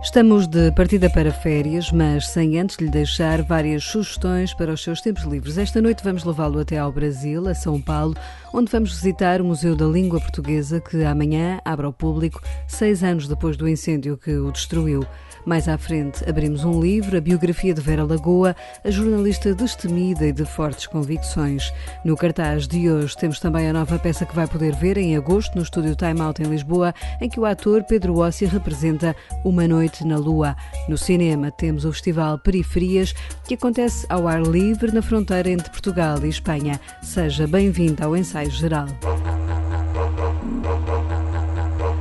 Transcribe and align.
Estamos 0.00 0.46
de 0.46 0.70
partida 0.72 1.10
para 1.10 1.32
férias, 1.32 1.90
mas 1.90 2.28
sem 2.28 2.58
antes 2.60 2.76
lhe 2.76 2.88
deixar 2.88 3.42
várias 3.42 3.82
sugestões 3.82 4.54
para 4.54 4.72
os 4.72 4.80
seus 4.80 5.00
tempos 5.00 5.24
livres. 5.24 5.58
Esta 5.58 5.82
noite 5.82 6.04
vamos 6.04 6.22
levá-lo 6.22 6.60
até 6.60 6.78
ao 6.78 6.92
Brasil, 6.92 7.48
a 7.48 7.54
São 7.54 7.80
Paulo, 7.80 8.14
onde 8.54 8.70
vamos 8.70 8.92
visitar 8.92 9.40
o 9.40 9.44
Museu 9.44 9.74
da 9.74 9.86
Língua 9.86 10.20
Portuguesa, 10.20 10.80
que 10.80 11.02
amanhã 11.02 11.60
abre 11.64 11.84
ao 11.84 11.92
público, 11.92 12.40
seis 12.68 13.02
anos 13.02 13.26
depois 13.26 13.56
do 13.56 13.68
incêndio 13.68 14.16
que 14.16 14.36
o 14.36 14.52
destruiu. 14.52 15.04
Mais 15.48 15.66
à 15.66 15.78
frente, 15.78 16.28
abrimos 16.28 16.62
um 16.62 16.78
livro, 16.78 17.16
a 17.16 17.22
biografia 17.22 17.72
de 17.72 17.80
Vera 17.80 18.04
Lagoa, 18.04 18.54
a 18.84 18.90
jornalista 18.90 19.54
destemida 19.54 20.26
e 20.26 20.30
de 20.30 20.44
fortes 20.44 20.86
convicções. 20.86 21.72
No 22.04 22.18
cartaz 22.18 22.68
de 22.68 22.90
hoje 22.90 23.16
temos 23.16 23.40
também 23.40 23.66
a 23.66 23.72
nova 23.72 23.98
peça 23.98 24.26
que 24.26 24.36
vai 24.36 24.46
poder 24.46 24.74
ver 24.74 24.98
em 24.98 25.16
agosto 25.16 25.56
no 25.56 25.62
estúdio 25.62 25.96
Time 25.96 26.20
Out 26.20 26.42
em 26.42 26.50
Lisboa, 26.50 26.94
em 27.18 27.30
que 27.30 27.40
o 27.40 27.46
ator 27.46 27.82
Pedro 27.84 28.18
Ossi 28.18 28.44
representa 28.44 29.16
Uma 29.42 29.66
Noite 29.66 30.06
na 30.06 30.18
Lua. 30.18 30.54
No 30.86 30.98
cinema 30.98 31.50
temos 31.50 31.86
o 31.86 31.92
Festival 31.94 32.38
Periferias, 32.38 33.14
que 33.46 33.54
acontece 33.54 34.04
ao 34.10 34.28
ar 34.28 34.42
livre 34.42 34.92
na 34.92 35.00
fronteira 35.00 35.48
entre 35.48 35.70
Portugal 35.70 36.22
e 36.26 36.28
Espanha. 36.28 36.78
Seja 37.00 37.46
bem-vindo 37.46 38.04
ao 38.04 38.14
ensaio 38.14 38.50
geral. 38.50 38.86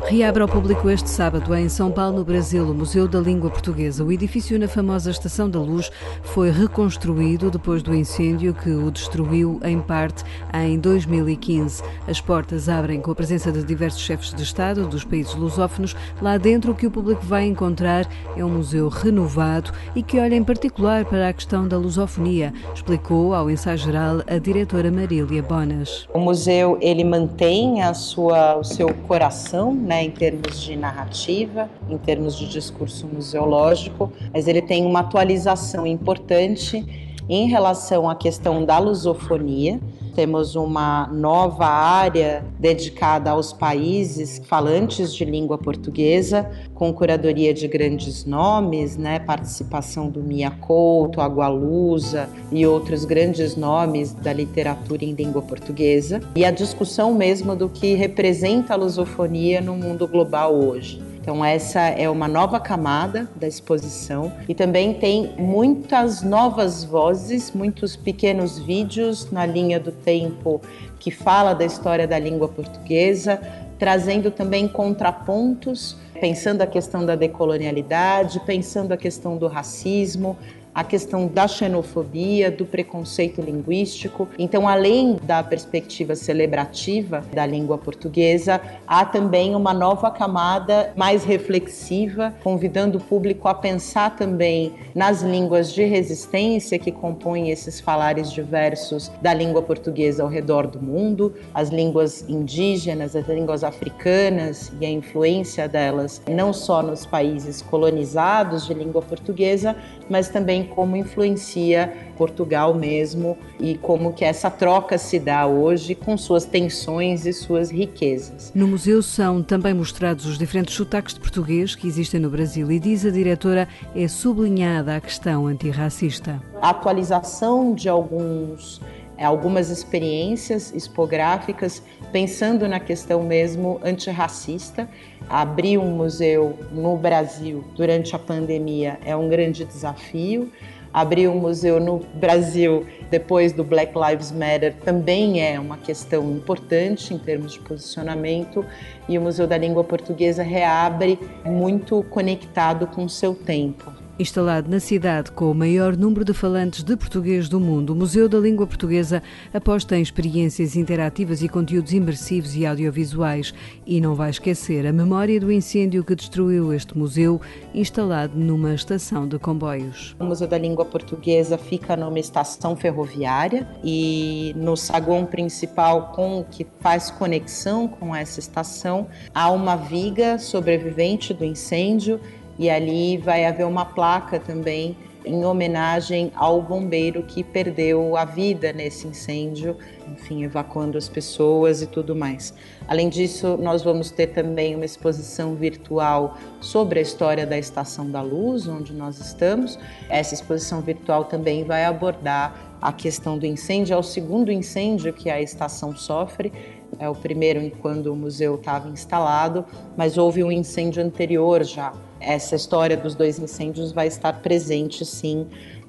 Reabre 0.10 0.42
ao 0.42 0.48
público 0.48 0.90
este 0.90 1.10
sábado 1.10 1.54
em 1.54 1.68
São 1.68 1.92
Paulo, 1.92 2.20
no 2.20 2.24
Brasil, 2.24 2.64
o 2.64 2.74
Museu 2.74 3.10
da 3.10 3.20
Língua 3.20 3.50
Portuguesa. 3.50 4.06
O 4.06 4.12
edifício 4.12 4.58
na 4.58 4.66
famosa 4.66 5.12
Estação 5.12 5.50
da 5.50 5.60
Luz 5.60 5.92
foi 6.24 6.50
reconstruído 6.50 7.52
depois 7.52 7.84
do 7.84 7.94
incêndio 7.94 8.54
que 8.54 8.70
o 8.70 8.90
destruiu 8.90 9.60
em 9.66 9.82
parte 9.82 10.24
em 10.54 10.80
2015. 10.80 11.84
As 12.08 12.22
portas 12.22 12.70
abrem 12.70 13.02
com 13.02 13.12
a 13.12 13.16
presença 13.16 13.52
de 13.52 13.62
diversos 13.66 14.00
chefes 14.00 14.34
de 14.34 14.44
Estado 14.44 14.88
dos 14.88 15.04
países 15.04 15.36
lusófonos. 15.36 15.94
Lá 16.22 16.38
dentro, 16.38 16.72
o 16.72 16.76
que 16.76 16.88
o 16.88 16.92
público 16.92 17.26
vai 17.26 17.46
encontrar 17.46 18.08
é 18.38 18.46
um 18.46 18.50
museu 18.50 18.88
renovado 18.88 19.74
e 19.94 20.02
que 20.02 20.22
olha 20.22 20.36
em 20.36 20.44
particular 20.44 21.04
para 21.04 21.28
a 21.28 21.34
questão 21.34 21.68
da 21.68 21.78
lusofonia, 21.78 22.54
explicou 22.74 23.34
ao 23.34 23.52
ensaio 23.52 23.78
geral 23.78 24.22
a 24.26 24.38
diretora 24.38 24.90
Marília 24.90 25.44
Bonas. 25.44 26.08
O 26.14 26.20
museu 26.20 26.78
ele 26.80 27.04
mantém 27.04 27.82
a 27.82 27.94
sua, 27.94 28.56
o 28.56 28.64
seu 28.64 28.94
coração, 29.06 29.76
né? 29.76 29.97
Né, 29.98 30.04
em 30.04 30.12
termos 30.12 30.62
de 30.62 30.76
narrativa, 30.76 31.70
em 31.90 31.98
termos 31.98 32.38
de 32.38 32.48
discurso 32.48 33.08
museológico, 33.08 34.12
mas 34.32 34.48
ele 34.48 34.62
tem 34.62 34.86
uma 34.86 35.00
atualização 35.00 35.88
importante 35.88 37.16
em 37.28 37.48
relação 37.48 38.08
à 38.08 38.16
questão 38.16 38.64
da 38.64 38.78
lusofonia. 38.78 39.80
Temos 40.18 40.56
uma 40.56 41.06
nova 41.14 41.68
área 41.68 42.44
dedicada 42.60 43.30
aos 43.30 43.54
países 43.54 44.42
falantes 44.48 45.14
de 45.14 45.24
língua 45.24 45.60
portuguesa, 45.60 46.50
com 46.74 46.92
curadoria 46.92 47.54
de 47.54 47.68
grandes 47.68 48.26
nomes, 48.26 48.98
né? 48.98 49.20
participação 49.20 50.10
do 50.10 50.24
Mia 50.24 50.50
Couto, 50.50 51.22
Agualusa 51.22 52.28
e 52.52 52.66
outros 52.66 53.06
grandes 53.06 53.56
nomes 53.56 54.12
da 54.12 54.34
literatura 54.34 55.06
em 55.06 55.14
língua 55.14 55.44
portuguesa, 55.44 56.20
e 56.36 56.44
a 56.44 56.50
discussão 56.50 57.14
mesmo 57.14 57.56
do 57.56 57.70
que 57.70 57.94
representa 57.94 58.74
a 58.74 58.76
lusofonia 58.76 59.62
no 59.62 59.76
mundo 59.76 60.08
global 60.08 60.56
hoje. 60.56 61.00
Então, 61.28 61.44
essa 61.44 61.82
é 61.82 62.10
uma 62.10 62.26
nova 62.26 62.58
camada 62.58 63.30
da 63.36 63.46
exposição 63.46 64.32
e 64.48 64.56
também 64.56 64.94
tem 64.94 65.34
muitas 65.38 66.22
novas 66.22 66.86
vozes, 66.86 67.52
muitos 67.52 67.98
pequenos 67.98 68.58
vídeos 68.58 69.30
na 69.30 69.46
linha 69.46 69.78
do 69.78 69.92
tempo 69.92 70.62
que 70.98 71.12
fala 71.12 71.54
da 71.54 71.66
história 71.66 72.08
da 72.08 72.18
língua 72.18 72.48
portuguesa, 72.48 73.42
trazendo 73.78 74.32
também 74.32 74.70
contrapontos, 74.70 75.98
pensando 76.22 76.62
a 76.62 76.66
questão 76.66 77.06
da 77.06 77.18
decolonialidade, 77.18 78.40
pensando 78.46 78.94
a 78.94 78.98
questão 78.98 79.36
do 79.36 79.48
racismo, 79.48 80.38
a 80.78 80.84
questão 80.84 81.26
da 81.26 81.48
xenofobia, 81.48 82.52
do 82.52 82.64
preconceito 82.64 83.42
linguístico. 83.42 84.28
Então, 84.38 84.68
além 84.68 85.16
da 85.24 85.42
perspectiva 85.42 86.14
celebrativa 86.16 87.24
da 87.34 87.48
língua 87.48 87.80
portuguesa, 87.80 88.62
há 88.86 89.04
também 89.04 89.56
uma 89.56 89.74
nova 89.74 90.12
camada 90.12 90.94
mais 90.96 91.24
reflexiva, 91.24 92.32
convidando 92.44 93.00
o 93.00 93.02
público 93.02 93.48
a 93.48 93.56
pensar 93.56 94.16
também 94.16 94.72
nas 94.94 95.24
línguas 95.24 95.74
de 95.74 95.84
resistência 95.84 96.78
que 96.78 96.92
compõem 96.92 97.50
esses 97.50 97.80
falares 97.80 98.32
diversos 98.32 99.12
da 99.20 99.34
língua 99.34 99.64
portuguesa 99.64 100.22
ao 100.22 100.30
redor 100.30 100.68
do 100.68 100.80
mundo, 100.80 101.34
as 101.56 101.70
línguas 101.70 102.24
indígenas, 102.30 103.16
as 103.16 103.28
línguas 103.28 103.64
africanas 103.64 104.72
e 104.80 104.86
a 104.86 104.92
influência 104.92 105.68
delas 105.68 106.22
não 106.30 106.54
só 106.54 106.84
nos 106.84 107.04
países 107.04 107.64
colonizados 107.64 108.68
de 108.68 108.76
língua 108.76 109.02
portuguesa, 109.02 109.76
mas 110.08 110.30
também 110.30 110.67
como 110.68 110.96
influencia 110.96 111.94
Portugal 112.18 112.74
mesmo 112.74 113.38
e 113.60 113.78
como 113.78 114.14
que 114.14 114.26
essa 114.26 114.50
troca 114.50 114.98
se 114.98 115.20
dá 115.20 115.46
hoje 115.46 115.96
com 115.96 116.18
suas 116.18 116.46
tensões 116.46 117.26
e 117.26 117.34
suas 117.34 117.70
riquezas. 117.70 118.52
No 118.54 118.68
museu 118.68 119.02
são 119.02 119.42
também 119.44 119.74
mostrados 119.74 120.26
os 120.26 120.38
diferentes 120.38 120.74
sotaques 120.74 121.14
de 121.14 121.20
português 121.20 121.76
que 121.76 121.88
existem 121.88 122.20
no 122.20 122.30
Brasil 122.30 122.72
e 122.72 122.80
diz 122.80 123.06
a 123.06 123.12
diretora 123.12 123.68
é 123.96 124.08
sublinhada 124.08 124.96
a 124.96 125.02
questão 125.02 125.48
antirracista. 125.48 126.42
A 126.62 126.72
atualização 126.72 127.74
de 127.74 127.88
alguns 127.88 128.82
algumas 129.26 129.70
experiências 129.70 130.74
expográficas 130.74 131.82
pensando 132.12 132.68
na 132.68 132.80
questão 132.80 133.24
mesmo 133.24 133.80
antirracista. 133.84 134.88
Abrir 135.30 135.78
um 135.78 135.96
museu 135.96 136.58
no 136.72 136.96
Brasil 136.96 137.64
durante 137.76 138.16
a 138.16 138.20
pandemia 138.20 139.00
é 139.04 139.16
um 139.16 139.28
grande 139.28 139.66
desafio. 139.66 140.52
Abrir 140.94 141.28
um 141.28 141.38
museu 141.38 141.80
no 141.80 142.00
Brasil 142.16 142.86
depois 143.10 143.52
do 143.52 143.64
Black 143.64 143.94
Lives 143.98 144.32
Matter 144.32 144.74
também 144.84 145.42
é 145.42 145.60
uma 145.60 145.78
questão 145.78 146.32
importante 146.32 147.14
em 147.14 147.18
termos 147.18 147.54
de 147.54 147.60
posicionamento 147.60 148.66
e 149.08 149.18
o 149.18 149.22
Museu 149.22 149.46
da 149.46 149.58
Língua 149.58 149.84
Portuguesa 149.84 150.44
reabre 150.44 151.20
muito 151.46 152.04
conectado 152.04 152.88
com 152.88 153.06
o 153.06 153.10
seu 153.10 153.36
tempo. 153.36 153.97
Instalado 154.20 154.68
na 154.68 154.80
cidade 154.80 155.32
com 155.32 155.52
o 155.52 155.54
maior 155.54 155.96
número 155.96 156.26
de 156.26 156.34
falantes 156.34 156.82
de 156.82 156.98
português 156.98 157.48
do 157.48 157.60
mundo, 157.60 157.94
o 157.94 157.96
Museu 157.96 158.28
da 158.28 158.40
Língua 158.40 158.66
Portuguesa 158.66 159.22
aposta 159.54 159.96
em 159.96 160.02
experiências 160.02 160.76
interativas 160.76 161.44
e 161.44 161.48
conteúdos 161.48 161.94
imersivos 161.94 162.56
e 162.56 162.66
audiovisuais. 162.66 163.54
E 163.86 164.02
não 164.02 164.16
vai 164.16 164.32
esquecer 164.32 164.88
a 164.88 164.92
memória 164.92 165.40
do 165.40 165.52
incêndio 165.52 166.04
que 166.04 166.16
destruiu 166.16 166.74
este 166.74 166.98
museu, 166.98 167.40
instalado 167.76 168.36
numa 168.36 168.74
estação 168.74 169.28
de 169.28 169.38
comboios. 169.38 170.16
O 170.20 170.26
Museu 170.26 170.48
da 170.48 170.58
Língua 170.58 170.84
Portuguesa 170.84 171.56
fica 171.56 171.96
numa 171.96 172.18
estação 172.18 172.76
ferroviária 172.76 173.68
e 173.84 174.52
no 174.58 174.76
saguão 174.76 175.28
principal 175.28 176.12
com 176.14 176.44
que 176.44 176.66
faz 176.80 177.12
conexão 177.12 177.88
com 177.88 178.16
essa 178.16 178.40
estação 178.40 179.06
há 179.32 179.52
uma 179.52 179.76
viga 179.76 180.40
sobrevivente 180.40 181.36
do 181.36 181.46
incêndio 181.46 182.20
e 182.58 182.70
ali 182.70 183.18
vai 183.18 183.46
haver 183.46 183.66
uma 183.66 183.86
placa 183.86 184.40
também 184.40 184.96
em 185.28 185.44
homenagem 185.44 186.32
ao 186.36 186.62
bombeiro 186.62 187.22
que 187.24 187.44
perdeu 187.44 188.16
a 188.16 188.24
vida 188.24 188.72
nesse 188.72 189.06
incêndio, 189.08 189.76
enfim, 190.08 190.44
evacuando 190.44 190.98
as 190.98 191.10
pessoas 191.10 191.82
e 191.82 191.88
tudo 191.88 192.16
mais. 192.16 192.54
Além 192.88 193.10
disso, 193.10 193.58
nós 193.58 193.84
vamos 193.84 194.10
ter 194.10 194.28
também 194.28 194.76
uma 194.76 194.86
exposição 194.86 195.54
virtual 195.54 196.38
sobre 196.62 197.00
a 197.00 197.02
história 197.02 197.46
da 197.46 197.58
Estação 197.58 198.10
da 198.10 198.22
Luz, 198.22 198.68
onde 198.68 198.94
nós 198.94 199.20
estamos. 199.20 199.78
Essa 200.10 200.34
exposição 200.34 200.82
virtual 200.82 201.26
também 201.26 201.66
vai 201.66 201.84
abordar 201.84 202.78
a 202.82 202.94
questão 202.94 203.38
do 203.38 203.46
incêndio, 203.46 203.94
é 203.94 203.98
o 203.98 204.04
segundo 204.04 204.52
incêndio 204.52 205.12
que 205.12 205.30
a 205.30 205.42
estação 205.42 205.96
sofre. 205.96 206.54
É 207.00 207.10
o 207.10 207.14
primeiro 207.14 207.70
quando 207.82 208.08
o 208.08 208.16
museu 208.16 208.56
estava 208.56 208.88
instalado, 208.88 209.66
mas 209.98 210.18
houve 210.18 210.42
um 210.42 210.52
incêndio 210.52 211.04
anterior 211.04 211.64
já 211.64 211.92
essa 212.20 212.56
história 212.56 212.98
dos 212.98 213.16
dois 213.16 213.40
incêndios 213.40 213.92
vai 213.92 214.08
estar 214.08 214.34
presente, 214.42 215.06
sim, 215.06 215.48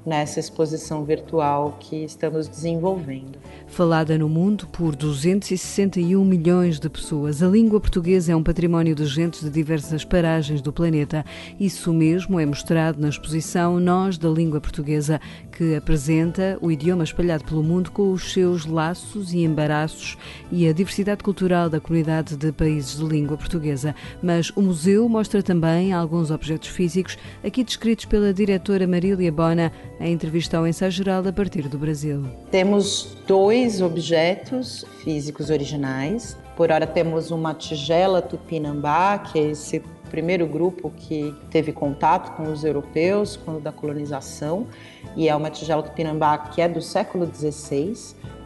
nessa 0.08 0.40
exposição 0.40 1.04
virtual 1.04 1.76
que 1.78 1.96
estamos 1.96 2.48
desenvolvendo. 2.48 3.38
Falada 3.66 4.16
no 4.16 4.28
mundo 4.28 4.66
por 4.66 4.96
261 4.96 6.24
milhões 6.24 6.80
de 6.80 6.88
pessoas, 6.88 7.42
a 7.42 7.46
língua 7.46 7.78
portuguesa 7.78 8.32
é 8.32 8.36
um 8.36 8.42
património 8.42 8.94
de 8.94 9.04
gente 9.04 9.44
de 9.44 9.50
diversas 9.50 10.04
paragens 10.04 10.62
do 10.62 10.72
planeta. 10.72 11.24
Isso 11.60 11.92
mesmo 11.92 12.40
é 12.40 12.46
mostrado 12.46 12.98
na 12.98 13.10
exposição 13.10 13.78
Nós 13.78 14.16
da 14.16 14.30
Língua 14.30 14.60
Portuguesa, 14.60 15.20
que 15.52 15.76
apresenta 15.76 16.56
o 16.62 16.70
idioma 16.70 17.04
espalhado 17.04 17.44
pelo 17.44 17.62
mundo 17.62 17.90
com 17.90 18.10
os 18.10 18.32
seus 18.32 18.64
laços 18.64 19.34
e 19.34 19.40
embaraços 19.44 20.16
e 20.50 20.66
a 20.66 20.72
diversidade 20.72 21.22
cultural 21.22 21.68
da 21.68 21.80
comunidade 21.80 22.36
de 22.36 22.50
países 22.50 22.96
de 22.96 23.04
língua 23.04 23.36
portuguesa. 23.36 23.94
Mas 24.22 24.50
o 24.56 24.62
museu 24.62 25.06
mostra 25.08 25.42
também 25.42 25.92
alguns 25.92 26.30
objetos 26.30 26.68
físicos, 26.68 27.18
aqui 27.44 27.62
descritos 27.62 28.06
pela 28.06 28.32
diretora 28.32 28.86
Marília 28.86 29.30
Bona 29.30 29.70
em 30.00 30.12
entrevista 30.12 30.58
ao 30.58 30.66
Ensaio 30.66 30.90
Geral 30.90 31.26
a 31.26 31.32
partir 31.32 31.68
do 31.68 31.78
Brasil. 31.78 32.24
Temos 32.50 33.16
dois 33.26 33.80
objetos 33.82 34.84
físicos 35.02 35.50
originais. 35.50 36.36
Por 36.56 36.70
hora 36.70 36.86
temos 36.86 37.30
uma 37.30 37.54
tigela 37.54 38.22
tupinambá, 38.22 39.18
que 39.18 39.38
é 39.38 39.42
esse 39.50 39.82
primeiro 40.08 40.46
grupo 40.46 40.90
que 40.96 41.34
teve 41.50 41.72
contato 41.72 42.34
com 42.36 42.50
os 42.50 42.64
europeus 42.64 43.36
quando 43.36 43.60
da 43.60 43.70
colonização, 43.70 44.66
e 45.14 45.28
é 45.28 45.36
uma 45.36 45.50
tigela 45.50 45.82
tupinambá 45.82 46.38
que 46.38 46.60
é 46.60 46.68
do 46.68 46.80
século 46.80 47.26
XVI, 47.32 47.94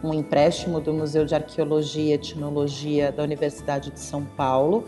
um 0.02 0.12
empréstimo 0.12 0.80
do 0.80 0.92
Museu 0.92 1.24
de 1.24 1.34
Arqueologia 1.34 2.10
e 2.10 2.12
Etnologia 2.12 3.12
da 3.12 3.22
Universidade 3.22 3.90
de 3.90 4.00
São 4.00 4.24
Paulo. 4.24 4.84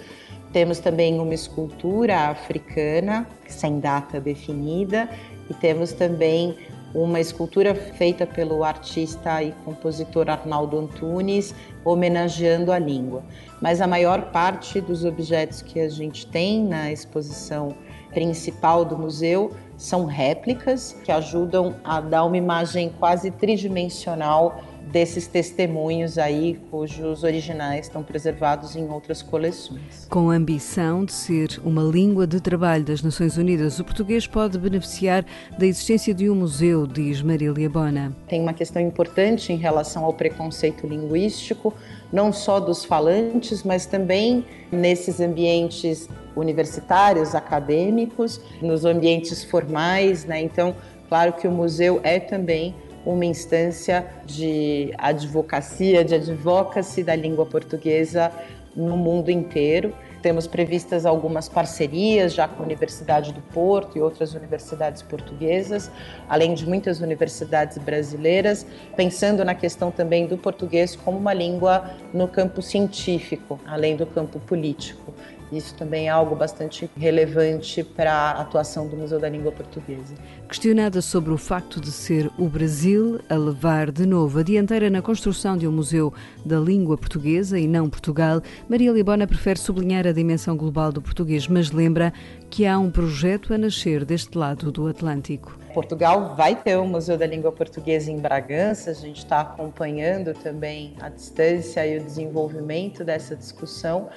Temos 0.53 0.79
também 0.79 1.19
uma 1.19 1.35
escultura 1.35 2.29
africana, 2.29 3.27
sem 3.49 3.81
data 3.81 4.21
definida, 4.21 5.09
e 5.49 5.55
temos 5.55 5.93
também 5.93 6.57
uma 6.95 7.19
escultura 7.19 7.75
feita 7.75 8.25
pelo 8.25 8.63
artista 8.63 9.43
e 9.43 9.53
compositor 9.65 10.31
Arnaldo 10.31 10.79
Antunes, 10.79 11.53
homenageando 11.85 12.71
a 12.71 12.79
língua. 12.79 13.25
Mas 13.61 13.81
a 13.81 13.87
maior 13.87 14.31
parte 14.31 14.81
dos 14.81 15.05
objetos 15.05 15.61
que 15.61 15.81
a 15.81 15.89
gente 15.89 16.25
tem 16.27 16.65
na 16.65 16.93
exposição 16.93 17.75
principal 18.11 18.85
do 18.85 18.97
museu 18.97 19.51
são 19.77 20.07
réplicas 20.07 20.97
que 21.05 21.11
ajudam 21.11 21.75
a 21.83 22.01
dar 22.01 22.25
uma 22.25 22.37
imagem 22.37 22.93
quase 23.01 23.33
tridimensional 23.33 24.63
desses 24.91 25.27
testemunhos 25.27 26.19
aí, 26.19 26.61
cujos 26.71 27.25
originais 27.25 27.87
estão 27.87 28.03
preservados 28.03 28.77
em 28.77 28.89
outras 28.89 29.23
coleções. 29.23 30.07
Com 30.09 30.31
a 30.31 30.35
ambição 30.35 31.05
de 31.05 31.13
ser 31.13 31.61
uma 31.65 31.83
língua 31.83 32.27
de 32.27 32.41
trabalho 32.41 32.85
das 32.85 33.03
Nações 33.03 33.37
Unidas, 33.37 33.79
o 33.79 33.85
português 33.85 34.27
pode 34.27 34.59
beneficiar 34.59 35.25
da 35.59 35.67
existência 35.67 36.15
de 36.15 36.29
um 36.31 36.35
museu, 36.35 36.87
diz 36.87 37.23
Marília 37.23 37.69
Bona. 37.69 38.15
Tem 38.29 38.41
uma 38.41 38.53
questão 38.53 38.81
importante 38.81 39.53
em 39.53 39.57
relação 39.57 40.05
ao 40.05 40.13
preconceito 40.13 40.87
linguístico, 40.87 41.75
não 42.13 42.33
só 42.33 42.61
dos 42.61 42.85
falantes, 42.85 43.63
mas 43.63 43.87
também 43.87 44.45
nesses 44.71 45.21
ambientes 45.21 46.09
universitários, 46.37 47.35
acadêmicos, 47.35 48.41
nos 48.61 48.85
ambientes 48.85 49.45
formais, 49.45 50.25
né? 50.25 50.41
Então, 50.43 50.75
claro 51.09 51.33
que 51.33 51.47
o 51.47 51.51
museu 51.51 52.01
é 52.03 52.19
também 52.19 52.75
uma 53.05 53.25
instância 53.25 54.07
de 54.25 54.93
advocacia, 54.99 56.05
de 56.05 56.15
advocacy 56.15 57.03
da 57.03 57.15
língua 57.15 57.45
portuguesa 57.45 58.33
no 58.75 58.97
mundo 58.97 59.31
inteiro. 59.31 59.95
Temos 60.23 60.47
previstas 60.47 61.05
algumas 61.05 61.51
parcerias 61.51 62.33
já 62.33 62.49
com 62.49 62.63
a 62.63 62.65
Universidade 62.65 63.31
do 63.31 63.43
Porto 63.43 63.99
e 63.99 64.01
outras 64.01 64.33
universidades 64.33 65.03
portuguesas, 65.03 65.91
além 66.27 66.55
de 66.55 66.67
muitas 66.67 67.01
universidades 67.01 67.77
brasileiras, 67.77 68.67
pensando 68.97 69.45
na 69.45 69.55
questão 69.55 69.91
também 69.91 70.27
do 70.27 70.39
português 70.39 70.97
como 70.97 71.19
uma 71.19 71.35
língua 71.35 71.91
no 72.13 72.27
campo 72.27 72.63
científico, 72.63 73.61
além 73.67 73.97
do 73.97 74.07
campo 74.07 74.41
político. 74.41 75.13
Isso 75.57 75.75
também 75.75 76.09
é 76.09 76.11
algo 76.11 76.35
bastante 76.35 76.91
relevante 76.97 77.83
para 77.83 78.13
a 78.13 78.41
atuação 78.41 78.89
do 78.89 78.97
Museu 78.97 79.19
da 79.19 79.29
Língua 79.29 79.53
Portuguesa. 79.53 80.15
Questionada 80.49 81.01
sobre 81.01 81.33
o 81.33 81.39
facto 81.39 81.81
de 81.81 81.91
ser 81.91 82.31
o 82.39 82.49
Brasil 82.49 83.21
a 83.29 83.35
levar 83.35 83.91
de 83.91 84.07
novo 84.07 84.39
a 84.39 84.43
dianteira 84.43 84.91
na 84.91 85.01
construção 85.01 85.57
de 85.57 85.67
um 85.67 85.73
museu 85.73 86.13
da 86.45 86.59
língua 86.59 86.97
portuguesa 86.97 87.59
e 87.59 87.67
não 87.67 87.89
Portugal, 87.89 88.43
Maria 88.69 88.93
Libona 88.93 89.27
prefere 89.27 89.59
sublinhar 89.59 90.07
a 90.07 90.13
dimensão 90.13 90.57
global 90.57 90.93
do 90.93 91.01
português, 91.01 91.49
mas 91.49 91.71
lembra 91.71 92.13
que 92.51 92.67
há 92.67 92.79
um 92.79 92.91
projeto 92.91 93.53
a 93.53 93.59
nascer 93.59 94.05
deste 94.05 94.37
lado 94.37 94.71
do 94.71 94.87
Atlântico. 94.87 95.59
Portugal 95.75 96.37
vai 96.37 96.55
ter 96.55 96.77
o 96.77 96.87
Museu 96.87 97.19
da 97.19 97.27
Língua 97.27 97.51
Portuguesa 97.51 98.11
em 98.11 98.19
Bragança, 98.19 98.93
a 98.93 98.95
gente 98.95 99.19
está 99.19 99.41
acompanhando 99.41 100.33
também 100.33 100.95
a 101.01 101.09
distância 101.09 101.85
e 101.85 101.99
o 101.99 102.05
desenvolvimento 102.05 103.03
dessa 103.03 103.35
discussão. 103.35 104.09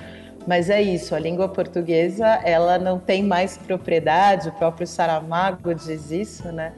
Mas 0.47 0.69
é 0.69 0.81
isso, 0.81 1.13
a 1.13 1.19
língua 1.19 1.49
portuguesa, 1.49 2.25
ela 2.25 2.79
não 2.79 2.97
tem 2.97 3.21
mais 3.21 3.57
propriedade, 3.57 4.47
o 4.47 4.53
próprio 4.53 4.87
Saramago 4.87 5.75
diz 5.75 6.09
isso, 6.09 6.49
né? 6.53 6.71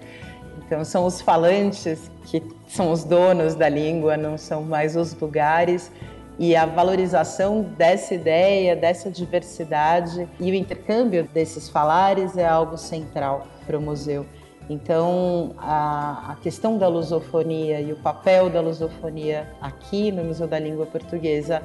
Então 0.57 0.83
são 0.83 1.05
os 1.05 1.21
falantes 1.21 2.09
que 2.25 2.41
são 2.67 2.91
os 2.91 3.03
donos 3.03 3.53
da 3.53 3.69
língua, 3.69 4.17
não 4.17 4.39
são 4.39 4.63
mais 4.63 4.95
os 4.95 5.13
lugares. 5.13 5.91
E 6.39 6.55
a 6.55 6.65
valorização 6.65 7.61
dessa 7.61 8.15
ideia, 8.15 8.75
dessa 8.75 9.11
diversidade 9.11 10.27
e 10.39 10.49
o 10.49 10.55
intercâmbio 10.55 11.27
desses 11.31 11.69
falares 11.69 12.37
é 12.37 12.47
algo 12.47 12.77
central 12.77 13.45
para 13.67 13.77
o 13.77 13.81
museu. 13.81 14.25
Então, 14.69 15.53
a, 15.57 16.31
a, 16.31 16.35
questão 16.35 16.77
da 16.77 16.87
lusofonia 16.87 17.81
e 17.81 17.91
o 17.91 17.97
papel 17.97 18.49
da 18.49 18.61
lusofonia 18.61 19.47
aqui 19.59 20.11
no 20.11 20.23
Museu 20.23 20.47
da 20.47 20.59
Língua 20.59 20.85
Portuguesa 20.85 21.61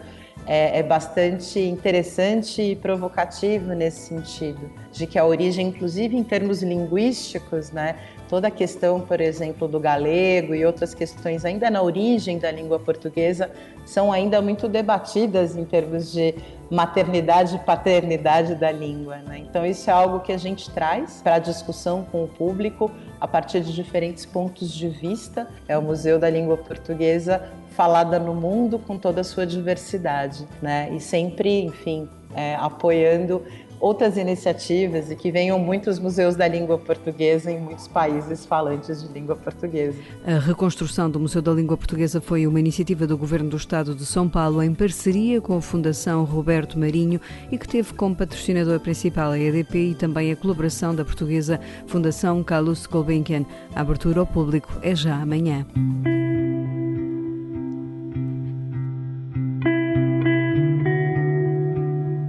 é, 0.47 0.79
é, 0.79 0.83
bastante 0.83 1.59
interessante 1.59 2.61
e 2.61 2.77
provocativo 2.77 3.73
nesse 3.73 4.09
sentido, 4.09 4.71
de 4.93 5.07
que 5.07 5.19
a 5.19 5.25
origem, 5.25 5.69
inclusive 5.69 6.17
em 6.17 6.23
termos 6.23 6.63
linguísticos, 6.63 7.71
né, 7.71 7.97
toda 8.29 8.49
a 8.49 8.51
questão, 8.51 9.01
por 9.01 9.21
exemplo, 9.21 9.67
do 9.67 9.81
galego 9.81 10.55
e 10.55 10.65
outras 10.65 10.95
questões 10.95 11.45
ainda 11.45 11.71
na 11.71 11.83
origem 11.83 12.39
da 12.39 12.51
língua 12.51 12.79
portuguesa 12.79 13.51
são 13.85 14.13
ainda 14.13 14.43
muito 14.43 14.69
debatidas 14.69 15.57
em 15.57 15.65
termos 15.65 16.13
de 16.13 16.35
maternidade 16.75 17.57
e 17.57 17.59
paternidade 17.59 18.55
da 18.57 18.71
língua. 18.71 19.19
Né? 19.19 19.39
Então, 19.39 19.65
isso 19.65 19.89
é 19.89 19.93
algo 19.93 20.21
que 20.21 20.33
a 20.33 20.37
gente 20.37 20.71
traz 20.71 21.21
para 21.23 21.37
a 21.37 21.39
discussão 21.39 22.05
com 22.11 22.25
o 22.25 22.29
público 22.29 22.91
a 23.21 23.29
partir 23.29 23.61
de 23.61 23.73
diferentes 23.73 24.27
pontos 24.27 24.73
de 24.73 24.89
vista. 24.89 25.49
É 25.69 25.79
o 25.79 25.83
Museu 25.83 26.19
da 26.19 26.29
Língua 26.29 26.57
Portuguesa 26.57 27.43
falada 27.71 28.19
no 28.19 28.35
mundo 28.35 28.79
com 28.79 28.99
toda 28.99 29.21
a 29.21 29.25
sua 29.25 29.47
diversidade, 29.47 30.47
né? 30.61 30.91
E 30.93 31.01
sempre, 31.01 31.63
enfim, 31.63 32.09
é, 32.35 32.55
apoiando 32.57 33.43
outras 33.81 34.17
iniciativas 34.17 35.11
e 35.11 35.17
que 35.17 35.31
venham 35.31 35.59
muitos 35.59 35.99
museus 35.99 36.37
da 36.37 36.49
língua 36.49 36.79
portuguesa 36.79 37.51
em 37.51 37.61
muitos 37.61 37.89
países 37.89 38.45
falantes 38.45 39.03
de 39.03 39.13
língua 39.13 39.37
portuguesa. 39.37 39.99
A 40.27 40.39
reconstrução 40.39 41.11
do 41.11 41.21
Museu 41.21 41.43
da 41.43 41.53
Língua 41.53 41.77
Portuguesa 41.77 42.21
foi 42.21 42.47
uma 42.47 42.61
iniciativa 42.61 43.07
do 43.07 43.17
Governo 43.17 43.51
do 43.51 43.57
Estado 43.57 43.95
de 43.95 44.07
São 44.07 44.29
Paulo 44.29 44.63
em 44.63 44.75
parceria 44.75 45.41
com 45.41 45.57
a 45.57 45.63
Fundação 45.63 46.25
Roberto 46.25 46.79
Marinho 46.79 47.21
e 47.51 47.59
que 47.59 47.69
teve 47.69 47.93
como 47.95 48.17
patrocinador 48.17 48.81
principal 48.81 49.33
a 49.33 49.39
EDP 49.39 49.91
e 49.91 49.95
também 49.95 50.33
a 50.33 50.37
colaboração 50.37 50.95
da 50.95 51.05
portuguesa 51.05 51.61
Fundação 51.87 52.43
Carlos 52.43 52.87
Gulbenkian. 52.87 53.45
A 53.75 53.81
abertura 53.81 54.21
ao 54.21 54.27
público 54.27 54.79
é 54.83 54.95
já 54.95 55.17
amanhã. 55.17 55.67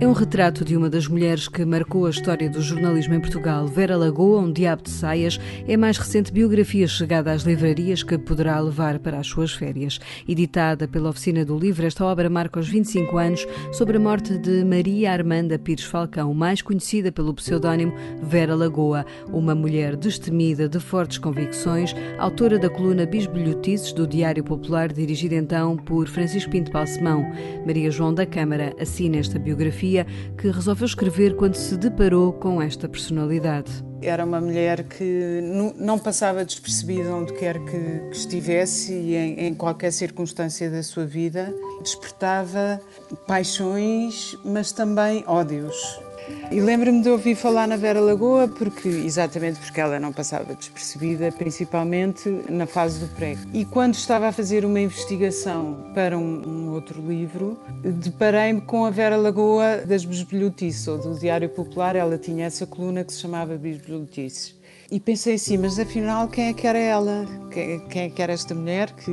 É 0.06 0.08
um 0.08 0.12
retrato 0.12 0.64
de 0.64 0.78
uma 0.78 0.88
das 0.88 1.08
mulheres 1.08 1.48
que 1.48 1.66
marcou 1.66 2.06
a 2.06 2.12
história 2.12 2.48
do 2.48 2.62
jornalismo 2.62 3.16
em 3.16 3.20
Portugal. 3.20 3.66
Vera 3.66 3.98
Lagoa, 3.98 4.40
Um 4.40 4.52
Diabo 4.52 4.84
de 4.84 4.92
Saias, 4.92 5.40
é 5.68 5.74
a 5.74 5.78
mais 5.80 5.98
recente 5.98 6.32
biografia 6.32 6.88
chegada 6.88 7.32
às 7.32 7.42
livrarias 7.42 8.04
que 8.04 8.16
poderá 8.16 8.60
levar 8.60 9.00
para 9.00 9.18
as 9.18 9.26
suas 9.26 9.54
férias. 9.54 10.00
Editada 10.28 10.88
pela 10.88 11.10
Oficina 11.10 11.44
do 11.44 11.58
Livro, 11.58 11.88
esta 11.88 12.06
obra 12.06 12.30
marca 12.30 12.60
os 12.60 12.70
25 12.70 13.18
anos 13.18 13.48
sobre 13.72 13.98
a 13.98 14.00
morte 14.00 14.38
de 14.38 14.64
Maria 14.64 15.12
Armanda 15.12 15.58
Pires 15.58 15.86
Falcão, 15.86 16.32
mais 16.36 16.62
conhecida 16.62 17.12
pelo 17.12 17.34
pseudónimo 17.34 17.96
Vera 18.22 18.54
Lagoa, 18.54 19.08
uma 19.34 19.56
mulher 19.56 19.96
destemida, 19.96 20.70
de 20.70 20.80
fortes 20.80 21.18
convicções, 21.18 21.96
autora 22.20 22.60
da 22.60 22.70
coluna 22.70 23.08
Bisbilhotices 23.08 23.92
do 23.92 24.06
Diário 24.06 24.44
Popular, 24.44 24.94
dirigida 24.94 25.34
então 25.34 25.76
por 25.76 26.08
Francisco 26.08 26.52
Pinto 26.52 26.72
Balsemão. 26.72 27.26
Maria 27.66 27.90
João 27.90 28.14
da 28.14 28.28
Câmara 28.28 28.72
assina 28.80 29.18
esta 29.18 29.40
biografia 29.40 29.95
que 30.38 30.50
resolveu 30.50 30.86
escrever 30.86 31.36
quando 31.36 31.56
se 31.56 31.78
deparou 31.78 32.34
com 32.34 32.62
esta 32.62 32.90
personalidade. 32.90 33.72
Era 34.02 34.26
uma 34.26 34.42
mulher 34.42 34.84
que 34.84 35.42
não 35.78 35.98
passava 35.98 36.44
despercebida 36.44 37.16
onde 37.16 37.34
quer 37.34 37.58
que, 37.64 38.10
estivesse 38.12 38.94
e 38.94 39.16
em, 39.16 39.48
em 39.48 39.54
qualquer 39.54 39.92
circunstância 39.92 40.70
da 40.70 40.84
sua 40.84 41.06
vida. 41.06 41.54
Despertava 41.82 42.80
paixões, 43.28 44.38
mas 44.44 44.72
também 44.72 45.24
ódios. 45.28 46.05
E 46.52 46.60
lembro-me 46.62 47.02
de 47.02 47.10
ouvir 47.10 47.36
falar 47.36 47.68
na 47.68 47.76
Vera 47.76 48.00
Lagoa, 48.00 48.48
porque, 48.48 48.88
exatamente 48.88 49.60
porque 49.60 49.82
ela 49.82 50.00
não 50.00 50.14
passava 50.14 50.54
despercebida, 50.54 51.32
principalmente 51.32 52.30
na 52.50 52.66
fase 52.66 53.00
do 53.00 53.08
pré. 53.16 53.38
E 53.54 53.66
quando 53.66 53.96
estava 53.96 54.28
a 54.28 54.32
fazer 54.32 54.66
uma 54.66 54.80
investigação 54.80 55.92
para 55.94 56.18
um, 56.18 56.48
um 56.48 56.72
outro 56.72 57.02
livro, 57.02 57.60
deparei-me 57.84 58.62
com 58.62 58.86
a 58.86 58.90
Vera 58.90 59.18
Lagoa 59.18 59.78
das 59.86 60.06
Bisbilhotices, 60.06 60.88
ou 60.88 60.98
do 60.98 61.20
Diário 61.20 61.50
Popular. 61.50 61.96
Ela 61.96 62.18
tinha 62.18 62.46
essa 62.46 62.66
coluna 62.66 63.04
que 63.04 63.14
se 63.14 63.20
chamava 63.20 63.58
Bisbilhotices. 63.58 64.56
E 64.92 65.00
pensei 65.00 65.34
assim, 65.34 65.58
mas 65.58 65.80
afinal 65.80 66.28
quem 66.28 66.50
é 66.50 66.54
que 66.54 66.68
era 66.68 66.78
ela? 66.78 67.26
Quem, 67.52 67.82
é 67.96 68.10
que 68.10 68.22
era 68.22 68.34
esta 68.34 68.54
mulher 68.54 68.92
que 68.92 69.12